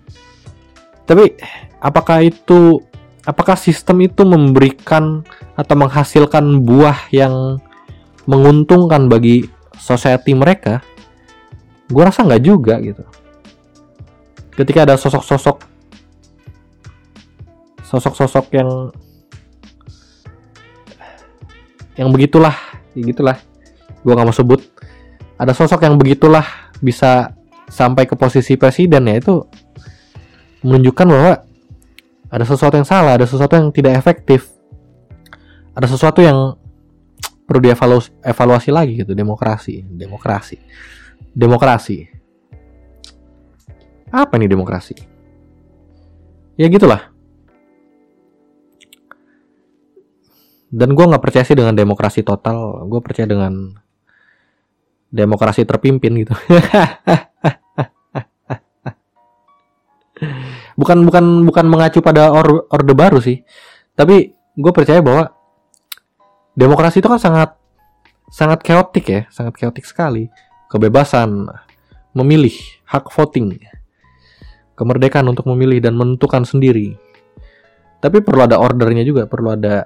Tapi 1.03 1.35
apakah 1.83 2.23
itu 2.23 2.79
apakah 3.27 3.59
sistem 3.59 4.07
itu 4.07 4.23
memberikan 4.23 5.19
atau 5.59 5.75
menghasilkan 5.75 6.63
buah 6.63 7.11
yang 7.11 7.59
menguntungkan 8.23 9.11
bagi 9.11 9.51
society 9.75 10.31
mereka 10.31 10.79
gue 11.91 12.03
rasa 12.03 12.23
nggak 12.23 12.43
juga 12.43 12.79
gitu. 12.79 13.03
Ketika 14.55 14.87
ada 14.87 14.95
sosok-sosok 14.95 15.67
sosok-sosok 17.91 18.45
yang 18.55 18.69
yang 21.99 22.07
begitulah 22.15 22.55
ya 22.95 23.03
gitulah 23.03 23.37
gue 24.01 24.11
nggak 24.11 24.27
mau 24.27 24.35
sebut. 24.35 24.63
Ada 25.35 25.51
sosok 25.51 25.83
yang 25.83 25.99
begitulah 25.99 26.45
bisa 26.79 27.35
sampai 27.67 28.07
ke 28.07 28.15
posisi 28.15 28.55
presiden 28.55 29.09
ya 29.11 29.19
itu 29.19 29.43
menunjukkan 30.63 31.07
bahwa 31.07 31.33
ada 32.31 32.45
sesuatu 32.47 32.79
yang 32.79 32.87
salah 32.87 33.19
ada 33.19 33.27
sesuatu 33.27 33.59
yang 33.59 33.67
tidak 33.75 33.99
efektif. 33.99 34.47
Ada 35.75 35.87
sesuatu 35.87 36.19
yang 36.23 36.55
perlu 37.51 37.67
dievaluasi 37.67 38.15
evaluasi 38.23 38.69
lagi 38.71 39.03
gitu 39.03 39.11
demokrasi 39.11 39.83
demokrasi 39.83 40.55
demokrasi. 41.31 42.07
Apa 44.11 44.35
nih 44.35 44.51
demokrasi? 44.51 44.95
Ya 46.59 46.67
gitulah. 46.67 47.11
Dan 50.71 50.95
gue 50.95 51.03
nggak 51.03 51.23
percaya 51.23 51.43
sih 51.43 51.55
dengan 51.55 51.75
demokrasi 51.75 52.23
total. 52.23 52.87
Gue 52.87 52.99
percaya 53.03 53.27
dengan 53.27 53.75
demokrasi 55.11 55.67
terpimpin 55.67 56.15
gitu. 56.23 56.35
Bukan 60.71 61.03
bukan 61.05 61.45
bukan 61.45 61.65
mengacu 61.67 61.99
pada 62.01 62.31
or, 62.31 62.65
orde 62.69 62.93
baru 62.95 63.17
sih. 63.21 63.43
Tapi 63.93 64.33
gue 64.33 64.71
percaya 64.73 65.01
bahwa 65.03 65.33
demokrasi 66.55 66.99
itu 67.01 67.09
kan 67.09 67.19
sangat 67.19 67.55
sangat 68.31 68.63
keotik 68.63 69.05
ya 69.07 69.21
sangat 69.27 69.59
keotik 69.59 69.83
sekali 69.83 70.31
kebebasan 70.71 71.51
memilih 72.15 72.55
hak 72.87 73.11
voting 73.11 73.59
kemerdekaan 74.79 75.27
untuk 75.27 75.45
memilih 75.51 75.83
dan 75.83 75.93
menentukan 75.99 76.47
sendiri. 76.47 76.95
Tapi 78.01 78.23
perlu 78.23 78.47
ada 78.47 78.57
ordernya 78.57 79.05
juga 79.05 79.29
perlu 79.29 79.53
ada 79.53 79.85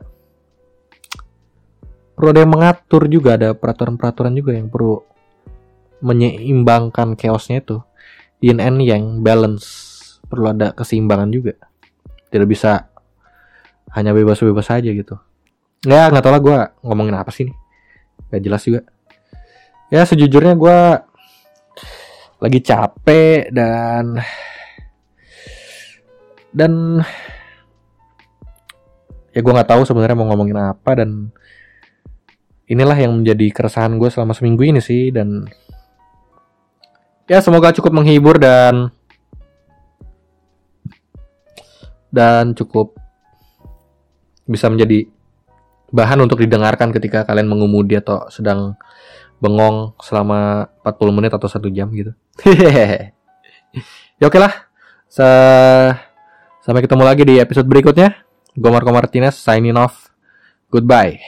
perlu 2.16 2.32
ada 2.32 2.40
yang 2.46 2.54
mengatur 2.54 3.12
juga 3.12 3.36
ada 3.36 3.52
peraturan-peraturan 3.52 4.32
juga 4.38 4.56
yang 4.56 4.72
perlu 4.72 5.04
menyeimbangkan 6.00 7.20
chaosnya 7.20 7.60
itu. 7.60 7.84
Yin 8.40 8.62
and 8.62 8.80
yang 8.86 9.26
balance 9.26 9.68
perlu 10.30 10.54
ada 10.54 10.72
keseimbangan 10.72 11.34
juga. 11.34 11.60
Tidak 12.32 12.48
bisa 12.48 12.88
hanya 13.92 14.16
bebas-bebas 14.16 14.70
saja 14.70 14.88
gitu. 14.96 15.20
Ya 15.84 16.08
nggak 16.08 16.24
tau 16.24 16.32
lah 16.32 16.40
gue 16.40 16.58
ngomongin 16.88 17.20
apa 17.20 17.36
sih 17.36 17.52
nih. 17.52 17.58
Gak 18.32 18.42
jelas 18.48 18.64
juga 18.64 18.95
ya 19.94 20.02
sejujurnya 20.06 20.58
gue 20.58 20.80
lagi 22.42 22.60
capek 22.62 23.50
dan 23.54 24.20
dan 26.56 27.04
ya 29.36 29.40
gue 29.44 29.54
nggak 29.54 29.70
tahu 29.70 29.82
sebenarnya 29.84 30.18
mau 30.18 30.32
ngomongin 30.32 30.58
apa 30.58 31.04
dan 31.04 31.30
inilah 32.66 32.98
yang 32.98 33.14
menjadi 33.14 33.52
keresahan 33.52 34.00
gue 34.00 34.10
selama 34.10 34.34
seminggu 34.34 34.64
ini 34.66 34.82
sih 34.82 35.14
dan 35.14 35.46
ya 37.30 37.44
semoga 37.44 37.76
cukup 37.76 37.94
menghibur 37.94 38.40
dan 38.42 38.90
dan 42.10 42.56
cukup 42.56 42.96
bisa 44.48 44.72
menjadi 44.72 45.10
bahan 45.92 46.24
untuk 46.24 46.40
didengarkan 46.42 46.96
ketika 46.96 47.28
kalian 47.28 47.52
mengemudi 47.52 48.00
atau 48.00 48.26
sedang 48.32 48.80
bengong 49.40 49.94
selama 50.02 50.72
40 50.84 51.18
menit 51.18 51.32
atau 51.34 51.48
satu 51.50 51.68
jam 51.72 51.92
gitu. 51.92 52.12
ya 54.20 54.26
oke 54.28 54.40
lah. 54.40 54.54
Sa 55.12 55.28
sampai 56.64 56.82
ketemu 56.84 57.04
lagi 57.06 57.24
di 57.24 57.36
episode 57.40 57.68
berikutnya. 57.68 58.26
Gue 58.56 58.72
Marco 58.72 58.92
Martinez 58.92 59.36
signing 59.36 59.76
off. 59.76 60.12
Goodbye. 60.72 61.20